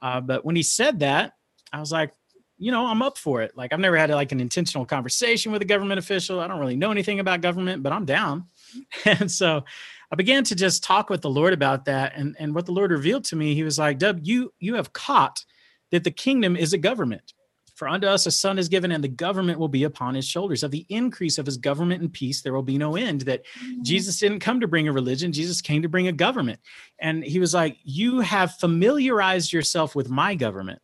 Uh, 0.00 0.20
but 0.20 0.44
when 0.44 0.56
he 0.56 0.62
said 0.62 1.00
that, 1.00 1.34
I 1.72 1.80
was 1.80 1.92
like, 1.92 2.12
you 2.58 2.70
know, 2.70 2.86
I'm 2.86 3.02
up 3.02 3.18
for 3.18 3.42
it. 3.42 3.56
Like 3.56 3.72
I've 3.72 3.80
never 3.80 3.96
had 3.96 4.10
like 4.10 4.30
an 4.30 4.40
intentional 4.40 4.86
conversation 4.86 5.50
with 5.50 5.62
a 5.62 5.64
government 5.64 5.98
official. 5.98 6.38
I 6.38 6.46
don't 6.46 6.60
really 6.60 6.76
know 6.76 6.92
anything 6.92 7.18
about 7.18 7.40
government, 7.40 7.82
but 7.82 7.92
I'm 7.92 8.04
down. 8.04 8.46
and 9.04 9.30
so 9.30 9.64
I 10.12 10.14
began 10.14 10.44
to 10.44 10.54
just 10.54 10.84
talk 10.84 11.10
with 11.10 11.22
the 11.22 11.30
Lord 11.30 11.54
about 11.54 11.86
that. 11.86 12.12
And, 12.14 12.36
and 12.38 12.54
what 12.54 12.66
the 12.66 12.72
Lord 12.72 12.92
revealed 12.92 13.24
to 13.24 13.36
me, 13.36 13.54
he 13.54 13.64
was 13.64 13.78
like, 13.78 13.98
Dub, 13.98 14.20
you 14.22 14.52
you 14.60 14.74
have 14.74 14.92
caught 14.92 15.44
that 15.90 16.04
the 16.04 16.10
kingdom 16.10 16.54
is 16.54 16.72
a 16.72 16.78
government. 16.78 17.32
For 17.74 17.88
unto 17.88 18.06
us 18.06 18.26
a 18.26 18.30
son 18.30 18.58
is 18.58 18.68
given, 18.68 18.92
and 18.92 19.02
the 19.02 19.08
government 19.08 19.58
will 19.58 19.66
be 19.66 19.82
upon 19.82 20.14
his 20.14 20.26
shoulders. 20.26 20.62
Of 20.62 20.70
the 20.70 20.86
increase 20.88 21.38
of 21.38 21.46
his 21.46 21.56
government 21.56 22.02
and 22.02 22.12
peace, 22.12 22.42
there 22.42 22.52
will 22.52 22.62
be 22.62 22.78
no 22.78 22.94
end. 22.94 23.22
That 23.22 23.44
mm-hmm. 23.44 23.82
Jesus 23.82 24.20
didn't 24.20 24.38
come 24.38 24.60
to 24.60 24.68
bring 24.68 24.86
a 24.86 24.92
religion, 24.92 25.32
Jesus 25.32 25.60
came 25.60 25.82
to 25.82 25.88
bring 25.88 26.06
a 26.06 26.12
government. 26.12 26.60
And 27.00 27.24
he 27.24 27.40
was 27.40 27.54
like, 27.54 27.78
You 27.82 28.20
have 28.20 28.54
familiarized 28.54 29.52
yourself 29.52 29.96
with 29.96 30.08
my 30.08 30.36
government 30.36 30.80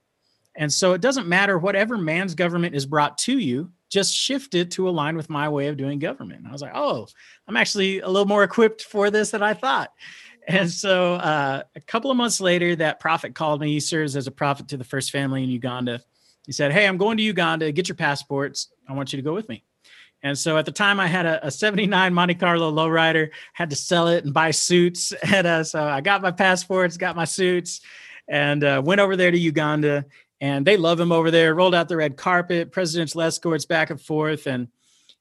and 0.58 0.72
so 0.72 0.92
it 0.92 1.00
doesn't 1.00 1.28
matter 1.28 1.56
whatever 1.56 1.96
man's 1.96 2.34
government 2.34 2.74
is 2.74 2.84
brought 2.84 3.16
to 3.18 3.38
you, 3.38 3.70
just 3.88 4.12
shift 4.12 4.56
it 4.56 4.72
to 4.72 4.88
align 4.88 5.16
with 5.16 5.30
my 5.30 5.48
way 5.48 5.68
of 5.68 5.76
doing 5.76 6.00
government. 6.00 6.40
And 6.40 6.48
I 6.48 6.52
was 6.52 6.60
like, 6.60 6.72
oh, 6.74 7.06
I'm 7.46 7.56
actually 7.56 8.00
a 8.00 8.08
little 8.08 8.26
more 8.26 8.42
equipped 8.42 8.82
for 8.82 9.08
this 9.08 9.30
than 9.30 9.42
I 9.42 9.54
thought. 9.54 9.92
And 10.48 10.68
so 10.68 11.14
uh, 11.14 11.62
a 11.76 11.80
couple 11.82 12.10
of 12.10 12.16
months 12.16 12.40
later, 12.40 12.74
that 12.74 12.98
prophet 12.98 13.36
called 13.36 13.60
me. 13.60 13.68
He 13.68 13.78
serves 13.78 14.16
as 14.16 14.26
a 14.26 14.32
prophet 14.32 14.66
to 14.68 14.76
the 14.76 14.84
first 14.84 15.12
family 15.12 15.44
in 15.44 15.48
Uganda. 15.48 16.02
He 16.44 16.52
said, 16.52 16.72
Hey, 16.72 16.88
I'm 16.88 16.96
going 16.96 17.18
to 17.18 17.22
Uganda. 17.22 17.70
Get 17.70 17.86
your 17.86 17.94
passports. 17.94 18.68
I 18.88 18.94
want 18.94 19.12
you 19.12 19.18
to 19.18 19.22
go 19.22 19.34
with 19.34 19.48
me. 19.48 19.62
And 20.24 20.36
so 20.36 20.56
at 20.56 20.64
the 20.64 20.72
time, 20.72 20.98
I 20.98 21.06
had 21.06 21.24
a, 21.24 21.46
a 21.46 21.50
79 21.52 22.12
Monte 22.12 22.34
Carlo 22.34 22.72
lowrider, 22.72 23.28
had 23.52 23.70
to 23.70 23.76
sell 23.76 24.08
it 24.08 24.24
and 24.24 24.34
buy 24.34 24.50
suits. 24.50 25.12
And 25.22 25.46
uh, 25.46 25.62
so 25.62 25.84
I 25.84 26.00
got 26.00 26.20
my 26.20 26.32
passports, 26.32 26.96
got 26.96 27.14
my 27.14 27.26
suits, 27.26 27.80
and 28.26 28.64
uh, 28.64 28.82
went 28.84 29.00
over 29.00 29.14
there 29.14 29.30
to 29.30 29.38
Uganda 29.38 30.04
and 30.40 30.66
they 30.66 30.76
love 30.76 31.00
him 31.00 31.12
over 31.12 31.30
there. 31.30 31.54
Rolled 31.54 31.74
out 31.74 31.88
the 31.88 31.96
red 31.96 32.16
carpet, 32.16 32.72
presidential 32.72 33.22
escorts 33.22 33.64
back 33.64 33.90
and 33.90 34.00
forth, 34.00 34.46
and 34.46 34.68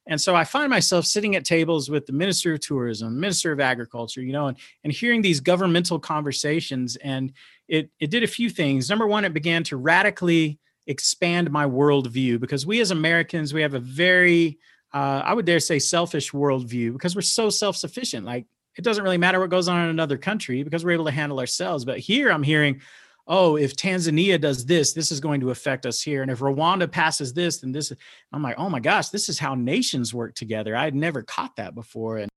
and 0.09 0.21
so 0.21 0.35
I 0.35 0.45
find 0.45 0.69
myself 0.69 1.05
sitting 1.05 1.35
at 1.35 1.43
tables 1.43 1.89
with 1.89 2.05
the 2.05 2.13
minister 2.13 2.53
of 2.53 2.61
tourism, 2.61 3.19
minister 3.19 3.51
of 3.51 3.59
agriculture, 3.59 4.21
you 4.21 4.33
know, 4.33 4.47
and 4.47 4.57
and 4.83 4.93
hearing 4.93 5.21
these 5.21 5.39
governmental 5.39 5.99
conversations, 5.99 6.95
and 6.97 7.33
it 7.67 7.89
it 7.99 8.09
did 8.09 8.23
a 8.23 8.27
few 8.27 8.49
things. 8.49 8.89
Number 8.89 9.07
one, 9.07 9.25
it 9.25 9.33
began 9.33 9.63
to 9.65 9.77
radically 9.77 10.59
expand 10.87 11.51
my 11.51 11.65
worldview 11.65 12.39
because 12.39 12.65
we 12.65 12.79
as 12.79 12.91
Americans 12.91 13.53
we 13.53 13.61
have 13.61 13.73
a 13.73 13.79
very 13.79 14.57
uh, 14.93 15.21
I 15.23 15.33
would 15.33 15.45
dare 15.45 15.59
say 15.59 15.79
selfish 15.79 16.31
worldview 16.31 16.93
because 16.93 17.15
we're 17.15 17.21
so 17.21 17.49
self-sufficient. 17.49 18.25
Like 18.25 18.45
it 18.77 18.83
doesn't 18.83 19.03
really 19.03 19.17
matter 19.17 19.39
what 19.39 19.49
goes 19.49 19.67
on 19.67 19.83
in 19.83 19.89
another 19.89 20.17
country 20.17 20.63
because 20.63 20.85
we're 20.85 20.91
able 20.91 21.05
to 21.05 21.11
handle 21.11 21.39
ourselves. 21.39 21.83
But 21.83 21.99
here 21.99 22.31
I'm 22.31 22.43
hearing, 22.43 22.81
oh, 23.27 23.57
if 23.57 23.75
Tanzania 23.75 24.39
does 24.39 24.65
this, 24.65 24.93
this 24.93 25.11
is 25.11 25.19
going 25.19 25.41
to 25.41 25.51
affect 25.51 25.85
us 25.85 26.01
here. 26.01 26.21
And 26.21 26.31
if 26.31 26.39
Rwanda 26.39 26.89
passes 26.89 27.33
this, 27.33 27.57
then 27.57 27.71
this. 27.71 27.91
I'm 28.31 28.41
like, 28.41 28.57
oh 28.57 28.69
my 28.69 28.79
gosh, 28.79 29.09
this 29.09 29.29
is 29.29 29.37
how 29.37 29.55
nations 29.55 30.13
work 30.13 30.33
together. 30.35 30.75
I 30.75 30.85
had 30.85 30.95
never 30.95 31.21
caught 31.23 31.55
that 31.57 31.75
before. 31.75 32.17
And 32.17 32.29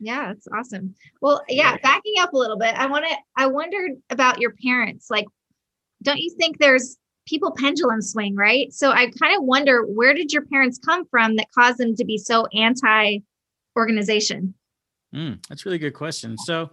yeah, 0.00 0.32
it's 0.32 0.48
awesome. 0.48 0.94
Well, 1.20 1.42
yeah, 1.48 1.76
backing 1.82 2.14
up 2.18 2.32
a 2.32 2.36
little 2.36 2.58
bit, 2.58 2.74
I 2.74 2.86
want 2.86 3.06
to, 3.06 3.16
I 3.36 3.46
wondered 3.46 3.92
about 4.10 4.40
your 4.40 4.54
parents. 4.62 5.08
Like, 5.10 5.26
don't 6.02 6.18
you 6.18 6.34
think 6.36 6.58
there's 6.58 6.96
people 7.26 7.52
pendulum 7.56 8.02
swing, 8.02 8.34
right? 8.34 8.72
So 8.72 8.90
I 8.90 9.10
kind 9.18 9.36
of 9.36 9.44
wonder 9.44 9.82
where 9.82 10.14
did 10.14 10.32
your 10.32 10.44
parents 10.46 10.78
come 10.78 11.06
from 11.06 11.36
that 11.36 11.46
caused 11.54 11.78
them 11.78 11.94
to 11.96 12.04
be 12.04 12.18
so 12.18 12.46
anti 12.52 13.20
organization? 13.76 14.54
Mm, 15.14 15.46
that's 15.48 15.64
a 15.64 15.68
really 15.68 15.78
good 15.78 15.94
question. 15.94 16.36
So 16.36 16.70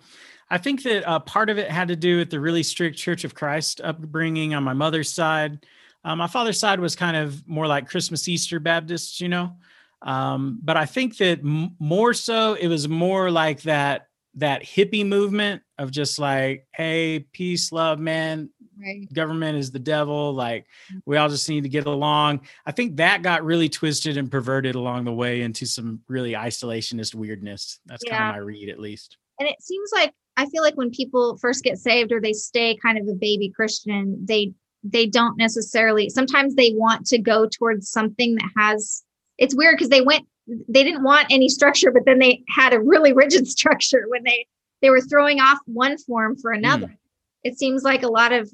I 0.51 0.57
think 0.57 0.83
that 0.83 1.07
uh, 1.07 1.19
part 1.19 1.49
of 1.49 1.57
it 1.57 1.71
had 1.71 1.87
to 1.87 1.95
do 1.95 2.17
with 2.17 2.29
the 2.29 2.39
really 2.39 2.61
strict 2.61 2.97
Church 2.97 3.23
of 3.23 3.33
Christ 3.33 3.79
upbringing 3.81 4.53
on 4.53 4.63
my 4.63 4.73
mother's 4.73 5.09
side. 5.09 5.65
Um, 6.03 6.17
my 6.17 6.27
father's 6.27 6.59
side 6.59 6.81
was 6.81 6.93
kind 6.93 7.15
of 7.15 7.47
more 7.47 7.67
like 7.67 7.87
Christmas 7.87 8.27
Easter 8.27 8.59
Baptists, 8.59 9.21
you 9.21 9.29
know. 9.29 9.53
Um, 10.01 10.59
but 10.61 10.75
I 10.75 10.85
think 10.85 11.15
that 11.17 11.39
m- 11.39 11.75
more 11.79 12.13
so, 12.13 12.55
it 12.55 12.67
was 12.67 12.89
more 12.89 13.31
like 13.31 13.61
that 13.61 14.07
that 14.35 14.63
hippie 14.63 15.05
movement 15.05 15.61
of 15.77 15.91
just 15.91 16.19
like, 16.19 16.67
hey, 16.73 17.19
peace, 17.31 17.71
love, 17.71 17.99
man. 17.99 18.49
Right. 18.81 19.11
Government 19.13 19.57
is 19.57 19.71
the 19.71 19.79
devil. 19.79 20.33
Like 20.33 20.65
mm. 20.91 21.01
we 21.05 21.17
all 21.17 21.29
just 21.29 21.47
need 21.47 21.63
to 21.63 21.69
get 21.69 21.85
along. 21.85 22.41
I 22.65 22.71
think 22.71 22.97
that 22.97 23.21
got 23.21 23.45
really 23.45 23.69
twisted 23.69 24.17
and 24.17 24.31
perverted 24.31 24.75
along 24.75 25.05
the 25.05 25.13
way 25.13 25.41
into 25.41 25.65
some 25.65 26.01
really 26.07 26.33
isolationist 26.33 27.15
weirdness. 27.15 27.79
That's 27.85 28.03
yeah. 28.05 28.17
kind 28.17 28.29
of 28.29 28.35
my 28.35 28.45
read, 28.45 28.69
at 28.69 28.79
least. 28.79 29.17
And 29.39 29.47
it 29.47 29.61
seems 29.61 29.91
like 29.93 30.13
I 30.41 30.47
feel 30.47 30.63
like 30.63 30.75
when 30.75 30.89
people 30.89 31.37
first 31.37 31.63
get 31.63 31.77
saved 31.77 32.11
or 32.11 32.19
they 32.19 32.33
stay 32.33 32.75
kind 32.81 32.97
of 32.97 33.07
a 33.07 33.13
baby 33.13 33.49
Christian, 33.49 34.25
they 34.25 34.53
they 34.83 35.05
don't 35.05 35.37
necessarily 35.37 36.09
sometimes 36.09 36.55
they 36.55 36.73
want 36.73 37.05
to 37.05 37.19
go 37.19 37.47
towards 37.47 37.91
something 37.91 38.33
that 38.35 38.49
has 38.57 39.03
it's 39.37 39.55
weird 39.55 39.75
because 39.75 39.89
they 39.89 40.01
went 40.01 40.25
they 40.67 40.83
didn't 40.83 41.03
want 41.03 41.27
any 41.29 41.47
structure, 41.47 41.91
but 41.91 42.05
then 42.05 42.17
they 42.17 42.43
had 42.49 42.73
a 42.73 42.81
really 42.81 43.13
rigid 43.13 43.47
structure 43.57 44.05
when 44.07 44.23
they 44.23 44.47
they 44.81 44.89
were 44.89 45.01
throwing 45.01 45.39
off 45.39 45.59
one 45.67 45.95
form 45.99 46.35
for 46.35 46.51
another. 46.51 46.87
Mm. 46.87 46.97
It 47.43 47.59
seems 47.59 47.83
like 47.83 48.01
a 48.01 48.07
lot 48.07 48.33
of 48.33 48.51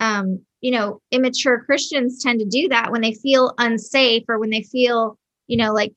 um, 0.00 0.40
you 0.60 0.72
know, 0.72 1.00
immature 1.12 1.62
Christians 1.62 2.20
tend 2.20 2.40
to 2.40 2.46
do 2.46 2.68
that 2.70 2.90
when 2.90 3.00
they 3.00 3.14
feel 3.14 3.54
unsafe 3.58 4.24
or 4.28 4.40
when 4.40 4.50
they 4.50 4.62
feel, 4.62 5.16
you 5.46 5.56
know, 5.56 5.72
like 5.72 5.94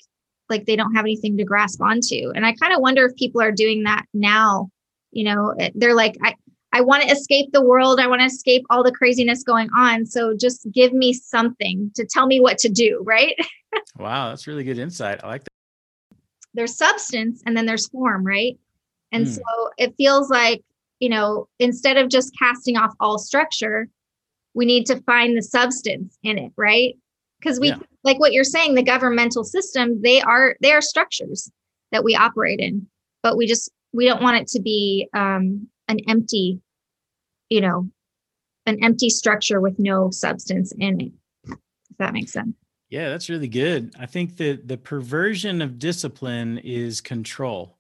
like 0.50 0.68
they 0.68 0.76
don't 0.76 0.94
have 0.94 1.06
anything 1.06 1.36
to 1.38 1.44
grasp 1.44 1.82
onto. 1.82 2.32
And 2.36 2.46
I 2.46 2.54
kind 2.54 2.76
of 2.76 2.80
wonder 2.80 3.08
if 3.08 3.16
people 3.16 3.42
are 3.42 3.52
doing 3.52 3.82
that 3.84 4.06
now 4.14 4.70
you 5.16 5.24
know 5.24 5.54
eh, 5.60 5.72
they're 5.76 5.96
like 5.96 6.16
i 6.24 6.36
i 6.74 6.82
want 6.82 7.02
to 7.02 7.10
escape 7.10 7.52
the 7.52 7.64
world 7.64 8.00
i 8.00 8.08
want 8.08 8.22
to 8.22 8.26
escape 8.26 8.64
all 8.70 8.84
the 8.84 8.92
craziness 8.92 9.44
going 9.44 9.70
on 9.76 10.06
so 10.06 10.36
just 10.36 10.68
give 10.72 10.94
me 10.94 11.14
something 11.14 11.92
to 11.96 12.06
tell 12.06 12.28
me 12.28 12.40
what 12.40 12.58
to 12.58 12.70
do 12.70 13.02
right 13.06 13.36
wow 13.98 14.30
that's 14.30 14.46
really 14.48 14.64
good 14.64 14.78
insight 14.78 15.24
i 15.24 15.28
like 15.28 15.44
that 15.44 15.50
there's 16.54 16.78
substance 16.78 17.44
and 17.46 17.56
then 17.56 17.66
there's 17.66 17.88
form 17.90 18.26
right 18.26 18.58
And 19.12 19.28
mm. 19.28 19.36
so 19.36 19.42
it 19.78 19.96
feels 19.98 20.30
like, 20.30 20.64
you 21.00 21.10
know, 21.10 21.48
instead 21.60 21.98
of 21.98 22.10
just 22.10 22.38
casting 22.38 22.78
off 22.78 22.94
all 23.00 23.18
structure, 23.18 23.88
we 24.54 24.66
need 24.66 24.86
to 24.88 25.02
find 25.02 25.38
the 25.38 25.42
substance 25.42 26.18
in 26.24 26.38
it, 26.38 26.52
right? 26.58 26.98
Because 27.40 27.60
we 27.60 27.70
yeah. 27.70 27.80
like 28.04 28.20
what 28.20 28.34
you're 28.34 28.44
saying, 28.44 28.76
the 28.76 28.84
governmental 28.84 29.44
system, 29.44 30.02
they 30.02 30.22
are 30.22 30.56
they 30.62 30.72
are 30.72 30.82
structures 30.82 31.52
that 31.92 32.04
we 32.04 32.16
operate 32.16 32.60
in, 32.60 32.88
but 33.24 33.38
we 33.38 33.46
just 33.46 33.70
we 33.96 34.06
don't 34.06 34.22
want 34.22 34.38
it 34.38 34.48
to 34.50 34.62
be 34.62 35.08
um, 35.14 35.68
an 35.88 36.00
empty, 36.08 36.60
you 37.50 37.62
know, 37.62 37.90
an 38.66 38.84
empty 38.84 39.10
structure 39.10 39.62
with 39.62 39.80
no 39.80 40.12
substance 40.12 40.74
in 40.78 41.02
it. 41.02 41.12
If 41.46 41.98
that 42.00 42.14
makes 42.14 42.34
sense. 42.34 42.56
Yeah, 42.90 43.10
that's 43.10 43.30
really 43.30 43.48
good. 43.48 43.94
I 44.00 44.06
think 44.06 44.38
that 44.38 44.68
the 44.68 44.78
perversion 44.78 45.62
of 45.62 45.80
discipline 45.80 46.60
is 46.60 47.02
control, 47.02 47.78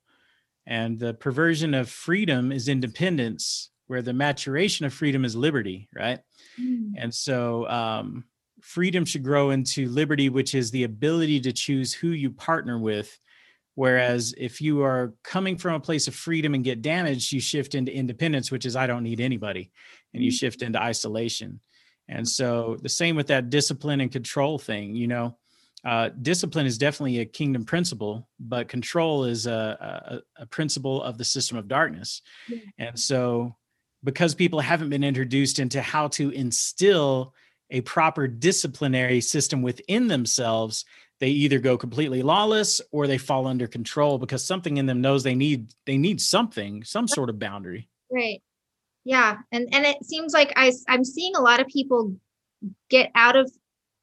and 0.65 0.97
the 0.97 1.13
perversion 1.13 1.73
of 1.73 1.89
freedom 1.89 2.51
is 2.51 2.67
independence, 2.67 3.71
where 3.87 4.01
the 4.01 4.13
maturation 4.13 4.85
of 4.85 4.93
freedom 4.93 5.23
is 5.23 5.35
liberty, 5.35 5.89
right? 5.93 6.19
Mm. 6.59 6.93
And 6.97 7.13
so, 7.13 7.67
um, 7.69 8.23
freedom 8.61 9.05
should 9.05 9.23
grow 9.23 9.51
into 9.51 9.87
liberty, 9.89 10.29
which 10.29 10.55
is 10.55 10.71
the 10.71 10.83
ability 10.83 11.39
to 11.41 11.53
choose 11.53 11.93
who 11.93 12.09
you 12.09 12.31
partner 12.31 12.79
with. 12.79 13.17
Whereas 13.75 14.33
if 14.37 14.61
you 14.61 14.83
are 14.83 15.13
coming 15.23 15.57
from 15.57 15.75
a 15.75 15.79
place 15.79 16.07
of 16.07 16.15
freedom 16.15 16.53
and 16.53 16.63
get 16.63 16.81
damaged, 16.81 17.31
you 17.31 17.41
shift 17.41 17.75
into 17.75 17.93
independence, 17.93 18.49
which 18.49 18.65
is 18.65 18.75
I 18.75 18.87
don't 18.87 19.03
need 19.03 19.19
anybody, 19.19 19.71
and 20.13 20.23
you 20.23 20.31
mm. 20.31 20.35
shift 20.35 20.61
into 20.61 20.81
isolation. 20.81 21.59
And 22.07 22.27
so 22.27 22.77
the 22.81 22.89
same 22.89 23.15
with 23.15 23.27
that 23.27 23.49
discipline 23.49 23.99
and 23.99 24.11
control 24.11 24.57
thing, 24.57 24.95
you 24.95 25.07
know, 25.07 25.37
uh, 25.83 26.09
discipline 26.21 26.65
is 26.65 26.77
definitely 26.77 27.19
a 27.19 27.25
kingdom 27.25 27.63
principle, 27.63 28.27
but 28.39 28.67
control 28.67 29.25
is 29.25 29.45
a, 29.45 30.21
a, 30.37 30.43
a 30.43 30.45
principle 30.47 31.03
of 31.03 31.17
the 31.17 31.25
system 31.25 31.57
of 31.57 31.67
darkness. 31.67 32.21
Yeah. 32.47 32.59
And 32.79 32.99
so 32.99 33.55
because 34.03 34.35
people 34.35 34.59
haven't 34.59 34.89
been 34.89 35.03
introduced 35.03 35.59
into 35.59 35.81
how 35.81 36.07
to 36.09 36.29
instill 36.29 37.33
a 37.71 37.81
proper 37.81 38.27
disciplinary 38.27 39.21
system 39.21 39.61
within 39.61 40.07
themselves, 40.07 40.85
they 41.19 41.29
either 41.29 41.59
go 41.59 41.77
completely 41.77 42.21
lawless 42.21 42.81
or 42.91 43.07
they 43.07 43.17
fall 43.17 43.47
under 43.47 43.67
control 43.67 44.17
because 44.17 44.45
something 44.45 44.77
in 44.77 44.85
them 44.85 45.01
knows 45.01 45.23
they 45.23 45.35
need 45.35 45.73
they 45.85 45.97
need 45.97 46.21
something, 46.21 46.83
some 46.83 47.07
sort 47.07 47.29
of 47.29 47.39
boundary. 47.39 47.89
Right 48.11 48.41
yeah 49.05 49.37
and 49.51 49.69
and 49.71 49.85
it 49.85 50.03
seems 50.03 50.33
like 50.33 50.51
i 50.57 50.73
i'm 50.89 51.05
seeing 51.05 51.35
a 51.35 51.41
lot 51.41 51.61
of 51.61 51.67
people 51.67 52.13
get 52.89 53.09
out 53.15 53.37
of 53.37 53.49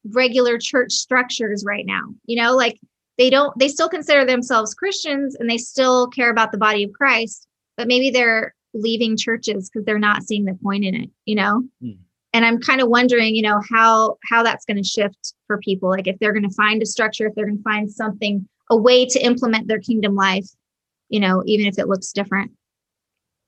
regular 0.09 0.57
church 0.57 0.91
structures 0.91 1.63
right 1.67 1.85
now 1.85 2.01
you 2.25 2.41
know 2.41 2.55
like 2.55 2.79
they 3.17 3.29
don't 3.29 3.57
they 3.59 3.67
still 3.67 3.89
consider 3.89 4.25
themselves 4.25 4.73
christians 4.73 5.35
and 5.35 5.49
they 5.49 5.57
still 5.57 6.07
care 6.07 6.31
about 6.31 6.51
the 6.51 6.57
body 6.57 6.83
of 6.83 6.91
christ 6.93 7.47
but 7.77 7.87
maybe 7.87 8.09
they're 8.09 8.55
leaving 8.73 9.15
churches 9.15 9.69
because 9.69 9.85
they're 9.85 9.99
not 9.99 10.23
seeing 10.23 10.45
the 10.45 10.57
point 10.63 10.83
in 10.83 10.95
it 10.95 11.09
you 11.25 11.35
know 11.35 11.63
mm. 11.83 11.97
And 12.33 12.45
i'm 12.45 12.59
kind 12.59 12.81
of 12.81 12.89
wondering 12.89 13.35
you 13.35 13.41
know 13.41 13.61
how 13.69 14.17
how 14.29 14.43
that's 14.43 14.65
going 14.65 14.77
to 14.77 14.83
shift 14.83 15.33
for 15.47 15.57
people 15.59 15.89
like 15.89 16.07
if 16.07 16.17
they're 16.19 16.33
going 16.33 16.47
to 16.47 16.55
find 16.55 16.81
a 16.81 16.85
structure 16.85 17.27
if 17.27 17.35
they're 17.35 17.45
going 17.45 17.57
to 17.57 17.63
find 17.63 17.91
something 17.91 18.47
a 18.69 18.77
way 18.77 19.05
to 19.05 19.19
implement 19.23 19.67
their 19.67 19.79
kingdom 19.79 20.15
life 20.15 20.47
you 21.09 21.19
know 21.19 21.43
even 21.45 21.65
if 21.65 21.77
it 21.77 21.87
looks 21.87 22.11
different 22.11 22.51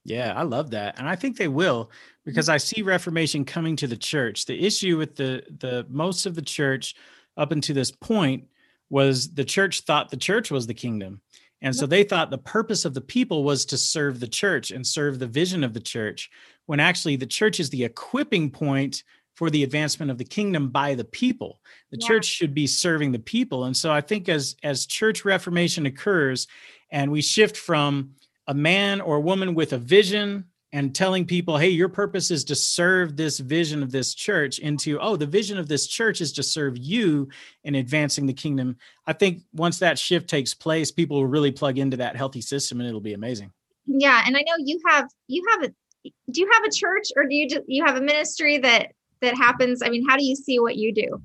yeah, 0.05 0.33
I 0.35 0.43
love 0.43 0.69
that. 0.69 0.99
And 0.99 1.09
I 1.09 1.15
think 1.15 1.35
they 1.35 1.47
will 1.47 1.85
mm-hmm. 1.85 1.91
because 2.25 2.47
I 2.47 2.57
see 2.57 2.83
reformation 2.83 3.43
coming 3.43 3.75
to 3.77 3.87
the 3.87 3.97
church. 3.97 4.45
The 4.45 4.63
issue 4.63 4.97
with 4.97 5.15
the 5.15 5.43
the 5.59 5.85
most 5.89 6.25
of 6.25 6.35
the 6.35 6.43
church 6.43 6.95
up 7.35 7.51
until 7.51 7.75
this 7.75 7.91
point 7.91 8.45
was 8.89 9.33
the 9.33 9.43
church 9.43 9.81
thought 9.81 10.11
the 10.11 10.17
church 10.17 10.51
was 10.51 10.67
the 10.67 10.73
kingdom. 10.73 11.21
And 11.61 11.75
so 11.75 11.87
they 11.87 12.03
thought 12.03 12.29
the 12.29 12.37
purpose 12.37 12.85
of 12.85 12.93
the 12.93 13.01
people 13.01 13.43
was 13.43 13.65
to 13.65 13.77
serve 13.77 14.19
the 14.19 14.27
church 14.27 14.69
and 14.69 14.85
serve 14.85 15.17
the 15.17 15.25
vision 15.25 15.63
of 15.63 15.73
the 15.73 15.79
church, 15.79 16.29
when 16.65 16.79
actually 16.79 17.15
the 17.15 17.25
church 17.25 17.59
is 17.59 17.69
the 17.69 17.83
equipping 17.83 18.49
point 18.49 19.03
for 19.35 19.49
the 19.49 19.63
advancement 19.63 20.09
of 20.09 20.17
the 20.17 20.23
kingdom 20.23 20.69
by 20.69 20.95
the 20.95 21.03
people. 21.03 21.59
The 21.91 21.97
yeah. 21.99 22.07
church 22.07 22.25
should 22.25 22.53
be 22.53 22.67
serving 22.67 23.11
the 23.11 23.19
people. 23.19 23.65
And 23.65 23.75
so 23.75 23.91
I 23.91 24.01
think 24.01 24.29
as 24.29 24.55
as 24.63 24.85
church 24.85 25.25
reformation 25.25 25.85
occurs 25.85 26.47
and 26.89 27.11
we 27.11 27.21
shift 27.21 27.57
from 27.57 28.11
a 28.47 28.53
man 28.53 29.01
or 29.01 29.17
a 29.17 29.21
woman 29.21 29.53
with 29.53 29.73
a 29.73 29.77
vision 29.77 30.45
and 30.75 30.93
telling 30.93 31.25
people, 31.25 31.57
hey, 31.57 31.69
your 31.69 31.87
purpose 31.87 32.31
is 32.31 32.43
to 32.43 32.53
serve 32.53 33.15
this 33.15 33.39
vision 33.39 33.81
of 33.81 33.91
this 33.91 34.13
church, 34.13 34.59
into, 34.59 34.99
oh, 34.99 35.15
the 35.15 35.25
vision 35.25 35.57
of 35.57 35.69
this 35.69 35.87
church 35.87 36.19
is 36.19 36.33
to 36.33 36.43
serve 36.43 36.77
you 36.77 37.29
in 37.63 37.75
advancing 37.75 38.25
the 38.25 38.33
kingdom. 38.33 38.75
I 39.07 39.13
think 39.13 39.43
once 39.53 39.79
that 39.79 39.97
shift 39.97 40.29
takes 40.29 40.53
place, 40.53 40.91
people 40.91 41.15
will 41.15 41.27
really 41.27 41.51
plug 41.51 41.77
into 41.77 41.95
that 41.97 42.17
healthy 42.17 42.41
system 42.41 42.81
and 42.81 42.89
it'll 42.89 42.99
be 42.99 43.13
amazing. 43.13 43.53
Yeah. 43.85 44.21
And 44.27 44.35
I 44.35 44.41
know 44.41 44.55
you 44.57 44.81
have, 44.89 45.07
you 45.27 45.43
have 45.51 45.69
a, 45.69 45.73
do 46.31 46.41
you 46.41 46.49
have 46.51 46.63
a 46.63 46.71
church 46.71 47.07
or 47.15 47.23
do 47.23 47.35
you 47.35 47.49
just, 47.49 47.63
you 47.67 47.85
have 47.85 47.95
a 47.95 48.01
ministry 48.01 48.57
that, 48.59 48.93
that 49.21 49.35
happens? 49.35 49.81
I 49.81 49.89
mean, 49.89 50.05
how 50.07 50.17
do 50.17 50.25
you 50.25 50.35
see 50.35 50.59
what 50.59 50.75
you 50.75 50.93
do? 50.93 51.21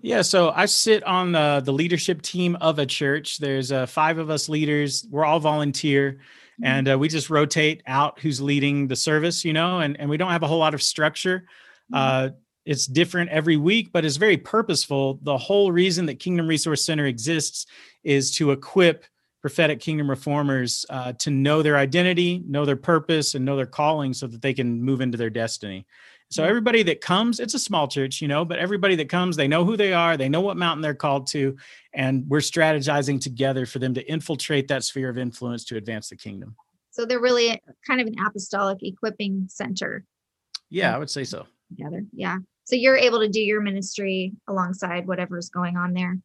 Yeah, 0.00 0.22
so 0.22 0.50
I 0.50 0.66
sit 0.66 1.02
on 1.04 1.32
the, 1.32 1.60
the 1.64 1.72
leadership 1.72 2.22
team 2.22 2.56
of 2.60 2.78
a 2.78 2.86
church. 2.86 3.38
There's 3.38 3.72
uh, 3.72 3.86
five 3.86 4.18
of 4.18 4.30
us 4.30 4.48
leaders. 4.48 5.04
We're 5.10 5.24
all 5.24 5.40
volunteer, 5.40 6.12
mm-hmm. 6.12 6.64
and 6.64 6.90
uh, 6.90 6.98
we 6.98 7.08
just 7.08 7.30
rotate 7.30 7.82
out 7.84 8.20
who's 8.20 8.40
leading 8.40 8.86
the 8.86 8.94
service, 8.94 9.44
you 9.44 9.52
know, 9.52 9.80
and, 9.80 9.98
and 9.98 10.08
we 10.08 10.16
don't 10.16 10.30
have 10.30 10.44
a 10.44 10.46
whole 10.46 10.60
lot 10.60 10.74
of 10.74 10.82
structure. 10.82 11.46
Mm-hmm. 11.92 11.94
Uh, 11.94 12.28
it's 12.64 12.86
different 12.86 13.30
every 13.30 13.56
week, 13.56 13.90
but 13.92 14.04
it's 14.04 14.18
very 14.18 14.36
purposeful. 14.36 15.18
The 15.22 15.36
whole 15.36 15.72
reason 15.72 16.06
that 16.06 16.20
Kingdom 16.20 16.46
Resource 16.46 16.84
Center 16.84 17.06
exists 17.06 17.66
is 18.04 18.30
to 18.36 18.52
equip 18.52 19.04
prophetic 19.40 19.80
kingdom 19.80 20.10
reformers 20.10 20.84
uh, 20.90 21.12
to 21.14 21.30
know 21.30 21.62
their 21.62 21.76
identity, 21.76 22.42
know 22.46 22.64
their 22.64 22.76
purpose, 22.76 23.34
and 23.34 23.44
know 23.44 23.56
their 23.56 23.66
calling 23.66 24.12
so 24.12 24.26
that 24.26 24.42
they 24.42 24.52
can 24.52 24.82
move 24.82 25.00
into 25.00 25.16
their 25.16 25.30
destiny. 25.30 25.86
So 26.30 26.44
everybody 26.44 26.82
that 26.82 27.00
comes, 27.00 27.40
it's 27.40 27.54
a 27.54 27.58
small 27.58 27.88
church, 27.88 28.20
you 28.20 28.28
know, 28.28 28.44
but 28.44 28.58
everybody 28.58 28.96
that 28.96 29.08
comes, 29.08 29.34
they 29.34 29.48
know 29.48 29.64
who 29.64 29.78
they 29.78 29.94
are, 29.94 30.16
they 30.16 30.28
know 30.28 30.42
what 30.42 30.58
mountain 30.58 30.82
they're 30.82 30.94
called 30.94 31.26
to, 31.28 31.56
and 31.94 32.28
we're 32.28 32.40
strategizing 32.40 33.18
together 33.18 33.64
for 33.64 33.78
them 33.78 33.94
to 33.94 34.02
infiltrate 34.10 34.68
that 34.68 34.84
sphere 34.84 35.08
of 35.08 35.16
influence 35.16 35.64
to 35.64 35.76
advance 35.76 36.10
the 36.10 36.16
kingdom. 36.16 36.54
So 36.90 37.06
they're 37.06 37.20
really 37.20 37.58
kind 37.86 38.00
of 38.00 38.08
an 38.08 38.16
apostolic 38.26 38.82
equipping 38.82 39.46
center. 39.48 40.04
Yeah, 40.68 40.94
I 40.94 40.98
would 40.98 41.08
say 41.08 41.24
so. 41.24 41.46
Together. 41.70 42.04
Yeah. 42.12 42.38
So 42.64 42.76
you're 42.76 42.96
able 42.96 43.20
to 43.20 43.28
do 43.28 43.40
your 43.40 43.62
ministry 43.62 44.32
alongside 44.48 45.06
whatever's 45.06 45.48
going 45.48 45.78
on 45.78 45.94
there. 45.94 46.18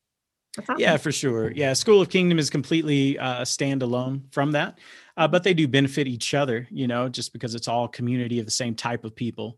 Yeah, 0.78 0.98
for 0.98 1.12
sure. 1.12 1.52
Yeah, 1.52 1.74
School 1.74 2.02
of 2.02 2.10
Kingdom 2.10 2.38
is 2.38 2.50
completely 2.50 3.18
uh, 3.18 3.42
standalone 3.42 4.22
from 4.32 4.52
that, 4.52 4.78
uh, 5.18 5.28
but 5.28 5.44
they 5.44 5.54
do 5.54 5.68
benefit 5.68 6.08
each 6.08 6.34
other. 6.34 6.68
You 6.70 6.88
know, 6.88 7.10
just 7.10 7.34
because 7.34 7.56
it's 7.56 7.68
all 7.68 7.88
community 7.88 8.40
of 8.40 8.46
the 8.46 8.52
same 8.52 8.76
type 8.76 9.04
of 9.04 9.16
people. 9.16 9.58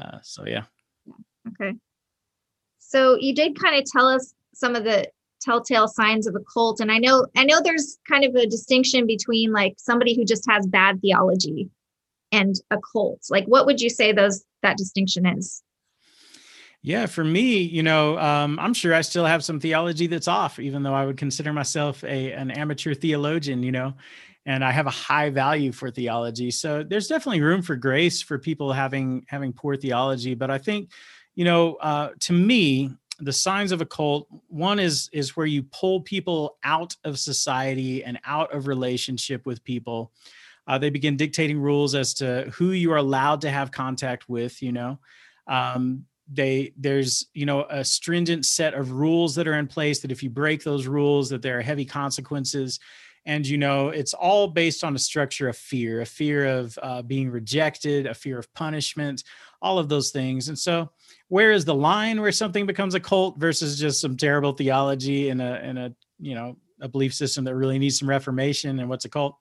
Uh, 0.00 0.18
so 0.22 0.44
yeah. 0.46 0.64
Okay. 1.48 1.76
So 2.78 3.16
you 3.20 3.34
did 3.34 3.58
kind 3.60 3.76
of 3.76 3.84
tell 3.84 4.08
us 4.08 4.34
some 4.54 4.74
of 4.74 4.84
the 4.84 5.08
telltale 5.40 5.88
signs 5.88 6.26
of 6.26 6.34
a 6.34 6.40
cult, 6.52 6.80
and 6.80 6.90
I 6.90 6.98
know 6.98 7.26
I 7.36 7.44
know 7.44 7.60
there's 7.62 7.98
kind 8.08 8.24
of 8.24 8.34
a 8.34 8.46
distinction 8.46 9.06
between 9.06 9.52
like 9.52 9.74
somebody 9.78 10.16
who 10.16 10.24
just 10.24 10.44
has 10.50 10.66
bad 10.66 11.00
theology 11.00 11.70
and 12.32 12.56
a 12.70 12.78
cult. 12.92 13.20
Like, 13.30 13.44
what 13.46 13.66
would 13.66 13.80
you 13.80 13.90
say 13.90 14.12
those 14.12 14.44
that 14.62 14.76
distinction 14.76 15.26
is? 15.26 15.62
Yeah, 16.86 17.06
for 17.06 17.24
me, 17.24 17.62
you 17.62 17.82
know, 17.82 18.18
um, 18.18 18.58
I'm 18.60 18.74
sure 18.74 18.92
I 18.92 19.00
still 19.00 19.24
have 19.24 19.42
some 19.42 19.58
theology 19.58 20.06
that's 20.06 20.28
off, 20.28 20.58
even 20.58 20.82
though 20.82 20.92
I 20.92 21.06
would 21.06 21.16
consider 21.16 21.50
myself 21.50 22.04
a 22.04 22.32
an 22.32 22.50
amateur 22.50 22.92
theologian. 22.92 23.62
You 23.62 23.72
know, 23.72 23.94
and 24.44 24.62
I 24.62 24.70
have 24.70 24.86
a 24.86 24.90
high 24.90 25.30
value 25.30 25.72
for 25.72 25.90
theology. 25.90 26.50
So 26.50 26.82
there's 26.82 27.08
definitely 27.08 27.40
room 27.40 27.62
for 27.62 27.74
grace 27.74 28.20
for 28.20 28.38
people 28.38 28.70
having 28.70 29.24
having 29.28 29.50
poor 29.54 29.76
theology. 29.76 30.34
But 30.34 30.50
I 30.50 30.58
think, 30.58 30.90
you 31.34 31.46
know, 31.46 31.76
uh, 31.76 32.10
to 32.20 32.34
me, 32.34 32.90
the 33.18 33.32
signs 33.32 33.72
of 33.72 33.80
a 33.80 33.86
cult 33.86 34.28
one 34.48 34.78
is 34.78 35.08
is 35.10 35.34
where 35.34 35.46
you 35.46 35.62
pull 35.62 36.02
people 36.02 36.58
out 36.64 36.94
of 37.04 37.18
society 37.18 38.04
and 38.04 38.20
out 38.26 38.54
of 38.54 38.66
relationship 38.66 39.46
with 39.46 39.64
people. 39.64 40.12
Uh, 40.66 40.76
they 40.76 40.90
begin 40.90 41.16
dictating 41.16 41.58
rules 41.58 41.94
as 41.94 42.12
to 42.12 42.50
who 42.52 42.72
you 42.72 42.92
are 42.92 42.98
allowed 42.98 43.40
to 43.40 43.50
have 43.50 43.72
contact 43.72 44.28
with. 44.28 44.62
You 44.62 44.72
know. 44.72 44.98
Um, 45.46 46.04
they 46.32 46.72
there's 46.76 47.26
you 47.34 47.46
know 47.46 47.64
a 47.68 47.84
stringent 47.84 48.46
set 48.46 48.74
of 48.74 48.92
rules 48.92 49.34
that 49.34 49.46
are 49.46 49.58
in 49.58 49.66
place 49.66 50.00
that 50.00 50.10
if 50.10 50.22
you 50.22 50.30
break 50.30 50.64
those 50.64 50.86
rules 50.86 51.28
that 51.28 51.42
there 51.42 51.58
are 51.58 51.62
heavy 51.62 51.84
consequences. 51.84 52.80
And 53.26 53.46
you 53.46 53.56
know 53.56 53.88
it's 53.88 54.12
all 54.12 54.48
based 54.48 54.84
on 54.84 54.94
a 54.94 54.98
structure 54.98 55.48
of 55.48 55.56
fear 55.56 56.02
a 56.02 56.06
fear 56.06 56.46
of 56.46 56.78
uh, 56.82 57.00
being 57.00 57.30
rejected 57.30 58.06
a 58.06 58.12
fear 58.12 58.38
of 58.38 58.52
punishment 58.52 59.24
all 59.62 59.78
of 59.78 59.88
those 59.88 60.10
things. 60.10 60.48
And 60.48 60.58
so 60.58 60.90
where 61.28 61.50
is 61.50 61.64
the 61.64 61.74
line 61.74 62.20
where 62.20 62.32
something 62.32 62.66
becomes 62.66 62.94
a 62.94 63.00
cult 63.00 63.38
versus 63.38 63.78
just 63.78 63.98
some 63.98 64.14
terrible 64.14 64.52
theology 64.52 65.30
and 65.30 65.40
a 65.40 65.54
and 65.62 65.78
a 65.78 65.94
you 66.20 66.34
know 66.34 66.56
a 66.80 66.88
belief 66.88 67.14
system 67.14 67.44
that 67.44 67.54
really 67.54 67.78
needs 67.78 67.98
some 67.98 68.08
reformation 68.08 68.78
and 68.78 68.88
what's 68.90 69.06
a 69.06 69.08
cult? 69.08 69.38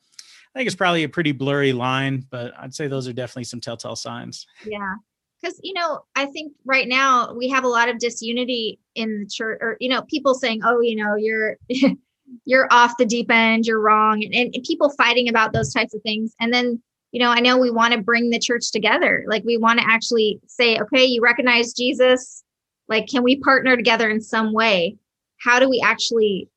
I 0.56 0.60
think 0.60 0.68
it's 0.68 0.78
probably 0.78 1.04
a 1.04 1.10
pretty 1.10 1.32
blurry 1.32 1.74
line 1.74 2.26
but 2.30 2.54
i'd 2.60 2.76
say 2.76 2.88
those 2.88 3.08
are 3.08 3.14
definitely 3.14 3.46
some 3.46 3.60
telltale 3.60 3.96
signs. 3.98 4.48
Yeah 4.66 4.96
because 5.44 5.60
you 5.62 5.74
know 5.74 6.00
i 6.16 6.26
think 6.26 6.54
right 6.64 6.88
now 6.88 7.34
we 7.34 7.50
have 7.50 7.66
a 7.66 7.68
lot 7.68 7.90
of 7.90 8.00
disunity 8.00 8.80
in 8.96 9.20
the 9.20 9.30
church 9.30 9.58
or 9.62 9.76
you 9.80 9.90
know 9.90 10.02
people 10.04 10.34
saying 10.34 10.62
oh 10.64 10.80
you 10.80 10.96
know 10.96 11.16
you're 11.16 11.58
you're 12.46 12.68
off 12.72 12.98
the 12.98 13.06
deep 13.06 13.32
end, 13.32 13.66
you're 13.66 13.80
wrong, 13.80 14.24
and, 14.24 14.34
and 14.34 14.64
people 14.64 14.90
fighting 14.90 15.30
about 15.30 15.54
those 15.54 15.74
types 15.74 15.94
of 15.94 16.02
things. 16.02 16.36
And 16.40 16.54
then, 16.54 16.82
you 17.12 17.20
know, 17.20 17.30
I 17.30 17.40
know 17.40 17.58
we 17.58 17.72
want 17.72 17.94
to 17.94 18.02
bring 18.02 18.30
the 18.30 18.40
church 18.40 18.72
together. 18.72 19.24
Like 19.28 19.44
we 19.44 19.58
want 19.58 19.80
to 19.80 19.86
actually 19.88 20.40
say, 20.48 20.78
okay, 20.80 21.04
you 21.06 21.22
recognize 21.22 21.74
Jesus. 21.74 22.44
Like, 22.88 23.08
can 23.08 23.24
we 23.24 23.40
partner 23.40 23.76
together 23.76 24.10
in 24.10 24.22
some 24.22 24.54
way? 24.54 24.98
How 25.40 25.60
do 25.60 25.70
we 25.70 25.82
actually 25.84 26.50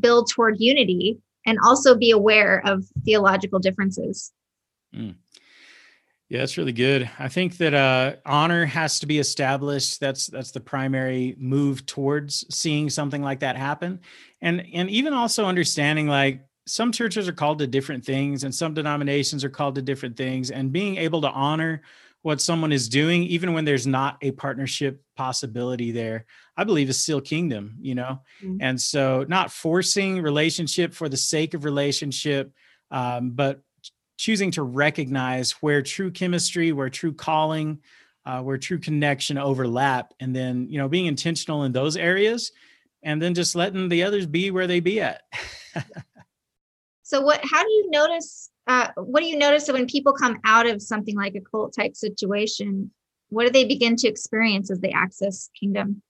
build 0.00 0.30
toward 0.30 0.56
unity 0.58 1.18
and 1.46 1.58
also 1.64 1.96
be 1.96 2.10
aware 2.10 2.62
of 2.64 2.84
theological 3.04 3.58
differences? 3.58 4.32
Mm. 4.94 5.14
Yeah, 6.28 6.40
that's 6.40 6.58
really 6.58 6.72
good. 6.72 7.08
I 7.18 7.28
think 7.28 7.56
that 7.58 7.72
uh, 7.72 8.16
honor 8.26 8.64
has 8.66 8.98
to 9.00 9.06
be 9.06 9.20
established. 9.20 10.00
That's 10.00 10.26
that's 10.26 10.50
the 10.50 10.60
primary 10.60 11.36
move 11.38 11.86
towards 11.86 12.44
seeing 12.54 12.90
something 12.90 13.22
like 13.22 13.40
that 13.40 13.56
happen, 13.56 14.00
and 14.40 14.66
and 14.74 14.90
even 14.90 15.12
also 15.12 15.46
understanding 15.46 16.08
like 16.08 16.44
some 16.66 16.90
churches 16.90 17.28
are 17.28 17.32
called 17.32 17.60
to 17.60 17.68
different 17.68 18.04
things, 18.04 18.42
and 18.42 18.52
some 18.52 18.74
denominations 18.74 19.44
are 19.44 19.50
called 19.50 19.76
to 19.76 19.82
different 19.82 20.16
things, 20.16 20.50
and 20.50 20.72
being 20.72 20.96
able 20.96 21.20
to 21.20 21.30
honor 21.30 21.82
what 22.22 22.40
someone 22.40 22.72
is 22.72 22.88
doing, 22.88 23.22
even 23.22 23.52
when 23.52 23.64
there's 23.64 23.86
not 23.86 24.16
a 24.20 24.32
partnership 24.32 25.00
possibility 25.14 25.92
there, 25.92 26.26
I 26.56 26.64
believe 26.64 26.88
is 26.88 27.00
still 27.00 27.20
kingdom. 27.20 27.76
You 27.80 27.94
know, 27.94 28.22
mm-hmm. 28.42 28.56
and 28.60 28.80
so 28.80 29.24
not 29.28 29.52
forcing 29.52 30.20
relationship 30.20 30.92
for 30.92 31.08
the 31.08 31.16
sake 31.16 31.54
of 31.54 31.64
relationship, 31.64 32.52
um, 32.90 33.30
but 33.30 33.60
choosing 34.16 34.50
to 34.52 34.62
recognize 34.62 35.52
where 35.52 35.82
true 35.82 36.10
chemistry, 36.10 36.72
where 36.72 36.90
true 36.90 37.12
calling, 37.12 37.80
uh, 38.24 38.40
where 38.40 38.58
true 38.58 38.78
connection 38.78 39.38
overlap, 39.38 40.14
and 40.20 40.34
then 40.34 40.66
you 40.68 40.78
know 40.78 40.88
being 40.88 41.06
intentional 41.06 41.64
in 41.64 41.72
those 41.72 41.96
areas, 41.96 42.52
and 43.02 43.20
then 43.20 43.34
just 43.34 43.54
letting 43.54 43.88
the 43.88 44.02
others 44.02 44.26
be 44.26 44.50
where 44.50 44.66
they 44.66 44.80
be 44.80 45.00
at. 45.00 45.22
so, 47.02 47.20
what? 47.20 47.40
How 47.42 47.62
do 47.62 47.70
you 47.70 47.90
notice? 47.90 48.50
Uh, 48.66 48.88
what 48.96 49.20
do 49.20 49.26
you 49.26 49.38
notice 49.38 49.68
when 49.68 49.86
people 49.86 50.12
come 50.12 50.38
out 50.44 50.66
of 50.66 50.82
something 50.82 51.14
like 51.14 51.34
a 51.36 51.40
cult 51.40 51.74
type 51.74 51.94
situation? 51.94 52.90
What 53.28 53.44
do 53.44 53.50
they 53.50 53.64
begin 53.64 53.96
to 53.96 54.08
experience 54.08 54.70
as 54.70 54.80
they 54.80 54.90
access 54.90 55.50
kingdom? 55.58 56.02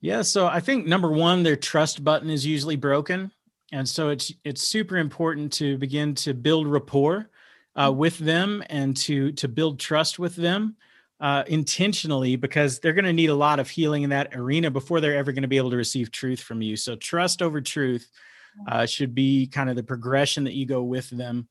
Yeah, 0.00 0.20
so 0.20 0.46
I 0.46 0.60
think 0.60 0.86
number 0.86 1.10
one, 1.10 1.44
their 1.44 1.56
trust 1.56 2.04
button 2.04 2.28
is 2.28 2.44
usually 2.44 2.76
broken 2.76 3.32
and 3.72 3.88
so 3.88 4.10
it's 4.10 4.32
it's 4.44 4.62
super 4.62 4.96
important 4.96 5.52
to 5.54 5.78
begin 5.78 6.14
to 6.16 6.34
build 6.34 6.66
rapport 6.66 7.30
uh, 7.76 7.88
mm-hmm. 7.88 7.98
with 7.98 8.18
them 8.18 8.62
and 8.68 8.96
to 8.96 9.32
to 9.32 9.48
build 9.48 9.78
trust 9.78 10.18
with 10.18 10.36
them 10.36 10.76
uh, 11.20 11.44
intentionally 11.46 12.36
because 12.36 12.78
they're 12.78 12.92
going 12.92 13.04
to 13.04 13.12
need 13.12 13.30
a 13.30 13.34
lot 13.34 13.60
of 13.60 13.68
healing 13.70 14.02
in 14.02 14.10
that 14.10 14.34
arena 14.34 14.70
before 14.70 15.00
they're 15.00 15.16
ever 15.16 15.32
going 15.32 15.42
to 15.42 15.48
be 15.48 15.56
able 15.56 15.70
to 15.70 15.76
receive 15.76 16.10
truth 16.10 16.40
from 16.40 16.60
you. 16.60 16.76
So 16.76 16.96
trust 16.96 17.40
over 17.40 17.60
truth 17.60 18.10
uh, 18.68 18.86
should 18.86 19.14
be 19.14 19.46
kind 19.46 19.70
of 19.70 19.76
the 19.76 19.82
progression 19.82 20.44
that 20.44 20.54
you 20.54 20.66
go 20.66 20.82
with 20.82 21.08
them. 21.10 21.48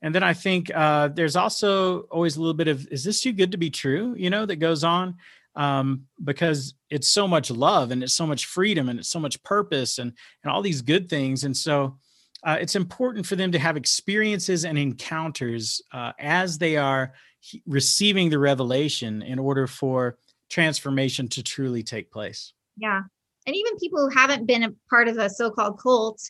And 0.00 0.14
then 0.14 0.22
i 0.22 0.32
think 0.32 0.70
uh, 0.72 1.08
there's 1.08 1.34
also 1.36 2.02
always 2.02 2.36
a 2.36 2.40
little 2.40 2.54
bit 2.54 2.68
of 2.68 2.86
is 2.88 3.02
this 3.02 3.20
too 3.20 3.32
good 3.32 3.52
to 3.52 3.58
be 3.58 3.70
true? 3.70 4.14
you 4.16 4.30
know 4.30 4.46
that 4.46 4.56
goes 4.56 4.84
on 4.84 5.16
um, 5.58 6.04
because 6.22 6.74
it's 6.88 7.08
so 7.08 7.28
much 7.28 7.50
love 7.50 7.90
and 7.90 8.02
it's 8.02 8.14
so 8.14 8.26
much 8.26 8.46
freedom 8.46 8.88
and 8.88 9.00
it's 9.00 9.10
so 9.10 9.18
much 9.18 9.42
purpose 9.42 9.98
and 9.98 10.12
and 10.42 10.52
all 10.52 10.62
these 10.62 10.80
good 10.80 11.10
things. 11.10 11.44
And 11.44 11.54
so 11.54 11.98
uh, 12.44 12.56
it's 12.60 12.76
important 12.76 13.26
for 13.26 13.34
them 13.34 13.50
to 13.52 13.58
have 13.58 13.76
experiences 13.76 14.64
and 14.64 14.78
encounters 14.78 15.82
uh, 15.92 16.12
as 16.20 16.58
they 16.58 16.76
are 16.76 17.12
he- 17.40 17.60
receiving 17.66 18.30
the 18.30 18.38
revelation 18.38 19.20
in 19.20 19.40
order 19.40 19.66
for 19.66 20.16
transformation 20.48 21.26
to 21.28 21.42
truly 21.42 21.82
take 21.82 22.12
place. 22.12 22.52
Yeah. 22.76 23.02
And 23.44 23.56
even 23.56 23.76
people 23.78 24.08
who 24.08 24.16
haven't 24.16 24.46
been 24.46 24.62
a 24.62 24.70
part 24.88 25.08
of 25.08 25.18
a 25.18 25.28
so-called 25.28 25.80
cult 25.80 26.20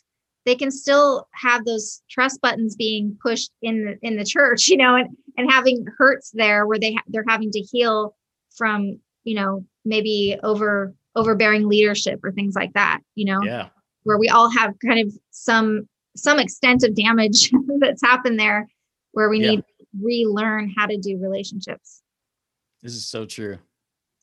they 0.45 0.55
can 0.55 0.71
still 0.71 1.27
have 1.33 1.65
those 1.65 2.01
trust 2.09 2.41
buttons 2.41 2.75
being 2.75 3.15
pushed 3.21 3.51
in 3.61 3.85
the 3.85 4.07
in 4.07 4.17
the 4.17 4.25
church 4.25 4.67
you 4.69 4.77
know 4.77 4.95
and 4.95 5.09
and 5.37 5.51
having 5.51 5.85
hurts 5.97 6.31
there 6.33 6.65
where 6.65 6.79
they 6.79 6.93
ha- 6.93 7.03
they're 7.07 7.25
having 7.27 7.51
to 7.51 7.59
heal 7.59 8.15
from 8.57 8.99
you 9.23 9.35
know 9.35 9.65
maybe 9.85 10.37
over 10.43 10.93
overbearing 11.15 11.67
leadership 11.67 12.19
or 12.23 12.31
things 12.31 12.55
like 12.55 12.73
that 12.73 12.99
you 13.19 13.25
know? 13.25 13.41
Yeah. 13.43 13.67
Where 14.03 14.17
we 14.17 14.29
all 14.29 14.49
have 14.49 14.75
kind 14.79 15.05
of 15.05 15.13
some 15.31 15.87
some 16.15 16.39
extent 16.39 16.83
of 16.83 16.95
damage 16.95 17.51
that's 17.79 18.01
happened 18.01 18.39
there 18.39 18.67
where 19.11 19.29
we 19.29 19.41
yeah. 19.41 19.51
need 19.51 19.57
to 19.57 19.85
relearn 20.01 20.73
how 20.75 20.85
to 20.85 20.97
do 20.97 21.19
relationships. 21.21 22.01
This 22.81 22.93
is 22.93 23.05
so 23.05 23.25
true. 23.25 23.57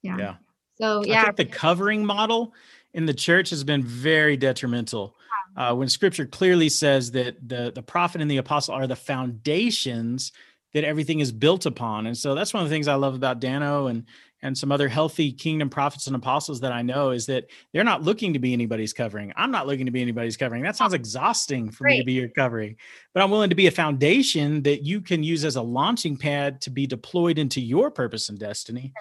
Yeah. 0.03 0.17
Yeah. 0.19 0.35
So 0.81 1.05
yeah. 1.05 1.31
the 1.33 1.45
covering 1.45 2.05
model 2.05 2.55
in 2.95 3.07
the 3.07 3.15
church 3.15 3.51
has 3.51 3.65
been 3.65 3.83
very 3.83 4.37
detrimental. 4.37 5.15
Uh, 5.57 5.75
when 5.75 5.89
scripture 5.89 6.27
clearly 6.27 6.69
says 6.69 7.11
that 7.13 7.49
the 7.49 7.73
the 7.75 7.83
prophet 7.83 8.21
and 8.21 8.31
the 8.31 8.37
apostle 8.37 8.75
are 8.75 8.87
the 8.87 8.97
foundations 8.97 10.33
that 10.75 10.85
everything 10.85 11.21
is 11.21 11.33
built 11.33 11.65
upon. 11.65 12.07
And 12.07 12.17
so 12.17 12.35
that's 12.35 12.53
one 12.53 12.63
of 12.63 12.69
the 12.69 12.75
things 12.75 12.89
i 12.89 12.95
love 12.95 13.15
about 13.15 13.41
dano 13.41 13.87
and 13.87 14.05
and 14.42 14.57
some 14.57 14.70
other 14.70 14.88
healthy 14.88 15.33
kingdom 15.33 15.70
prophets 15.70 16.07
and 16.07 16.16
apostles 16.16 16.61
that 16.61 16.72
I 16.72 16.83
know 16.83 17.11
is 17.11 17.27
that 17.27 17.46
they're 17.72 17.85
not 17.85 18.03
looking 18.03 18.33
to 18.35 18.38
be 18.38 18.53
anybody's 18.53 18.92
covering. 18.92 19.33
I'm 19.37 19.51
not 19.51 19.66
looking 19.66 19.87
to 19.87 19.92
be 19.92 20.03
anybody's 20.03 20.37
covering. 20.37 20.62
That 20.62 20.77
sounds 20.77 20.94
exhausting 20.94 21.70
for 21.70 21.85
me 21.85 21.99
to 21.99 22.05
be 22.05 22.12
your 22.12 22.29
covering, 22.29 22.77
but 23.14 23.22
I'm 23.22 23.31
willing 23.31 23.51
to 23.51 23.57
be 23.57 23.66
a 23.66 23.72
foundation 23.72 24.62
that 24.62 24.83
you 24.83 25.01
can 25.01 25.22
use 25.22 25.44
as 25.44 25.57
a 25.57 25.62
launching 25.62 26.16
pad 26.16 26.61
to 26.62 26.70
be 26.70 26.87
deployed 26.87 27.38
into 27.38 27.61
your 27.61 27.90
purpose 27.90 28.29
and 28.29 28.38
destiny. 28.38 28.92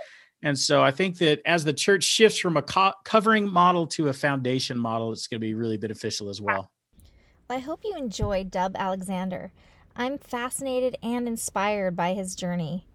And 0.42 0.58
so 0.58 0.84
I 0.84 0.92
think 0.92 1.18
that 1.20 1.42
as 1.46 1.64
the 1.64 1.74
church 1.74 2.04
shifts 2.04 2.38
from 2.38 2.56
a 2.58 2.62
co- 2.62 2.94
covering 3.04 3.52
model 3.52 3.88
to 3.88 4.10
a 4.10 4.14
foundation 4.14 4.78
model, 4.78 5.12
it's 5.12 5.28
going 5.28 5.40
to 5.40 5.46
be 5.46 5.54
really 5.54 5.78
beneficial 5.78 6.30
as 6.30 6.40
well. 6.40 6.72
well 7.50 7.58
I 7.58 7.60
hope 7.60 7.82
you 7.84 7.96
enjoyed 7.96 8.52
Dub 8.52 8.76
Alexander. 8.78 9.52
I'm 9.96 10.18
fascinated 10.18 10.98
and 11.02 11.28
inspired 11.28 11.96
by 11.96 12.14
his 12.14 12.36
journey. 12.36 12.86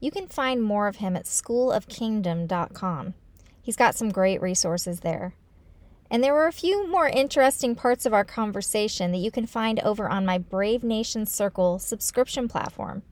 You 0.00 0.10
can 0.10 0.26
find 0.26 0.62
more 0.62 0.88
of 0.88 0.96
him 0.96 1.14
at 1.14 1.26
schoolofkingdom.com. 1.26 3.14
He's 3.60 3.76
got 3.76 3.94
some 3.94 4.08
great 4.08 4.40
resources 4.40 5.00
there. 5.00 5.34
And 6.10 6.24
there 6.24 6.34
were 6.34 6.46
a 6.46 6.52
few 6.52 6.90
more 6.90 7.06
interesting 7.06 7.76
parts 7.76 8.06
of 8.06 8.14
our 8.14 8.24
conversation 8.24 9.12
that 9.12 9.18
you 9.18 9.30
can 9.30 9.46
find 9.46 9.78
over 9.80 10.08
on 10.08 10.24
my 10.24 10.38
Brave 10.38 10.82
Nation 10.82 11.26
Circle 11.26 11.78
subscription 11.78 12.48
platform. 12.48 13.02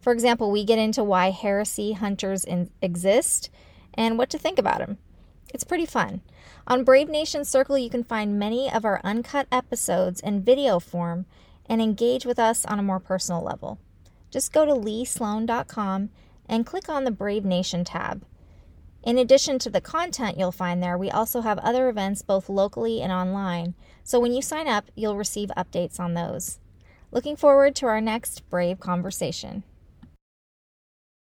For 0.00 0.12
example, 0.12 0.50
we 0.50 0.64
get 0.64 0.78
into 0.78 1.04
why 1.04 1.30
heresy 1.30 1.92
hunters 1.92 2.44
in- 2.44 2.70
exist 2.82 3.48
and 3.94 4.18
what 4.18 4.30
to 4.30 4.38
think 4.38 4.58
about 4.58 4.78
them. 4.78 4.98
It's 5.54 5.64
pretty 5.64 5.86
fun. 5.86 6.22
On 6.66 6.84
Brave 6.84 7.08
Nation 7.08 7.44
Circle, 7.44 7.78
you 7.78 7.88
can 7.88 8.04
find 8.04 8.38
many 8.38 8.70
of 8.70 8.84
our 8.84 9.00
uncut 9.04 9.46
episodes 9.52 10.20
in 10.20 10.42
video 10.42 10.80
form 10.80 11.26
and 11.66 11.80
engage 11.80 12.26
with 12.26 12.38
us 12.38 12.64
on 12.64 12.78
a 12.78 12.82
more 12.82 13.00
personal 13.00 13.42
level 13.42 13.78
just 14.30 14.52
go 14.52 14.64
to 14.64 14.72
leesloan.com 14.72 16.10
and 16.46 16.66
click 16.66 16.88
on 16.88 17.04
the 17.04 17.10
Brave 17.10 17.44
Nation 17.44 17.84
tab. 17.84 18.24
In 19.02 19.16
addition 19.16 19.58
to 19.60 19.70
the 19.70 19.80
content 19.80 20.38
you'll 20.38 20.52
find 20.52 20.82
there, 20.82 20.98
we 20.98 21.10
also 21.10 21.40
have 21.40 21.58
other 21.58 21.88
events 21.88 22.22
both 22.22 22.48
locally 22.48 23.00
and 23.00 23.10
online, 23.10 23.74
so 24.04 24.20
when 24.20 24.32
you 24.32 24.42
sign 24.42 24.68
up, 24.68 24.90
you'll 24.94 25.16
receive 25.16 25.50
updates 25.56 25.98
on 25.98 26.14
those. 26.14 26.58
Looking 27.10 27.36
forward 27.36 27.74
to 27.76 27.86
our 27.86 28.00
next 28.00 28.48
Brave 28.50 28.78
conversation. 28.78 29.64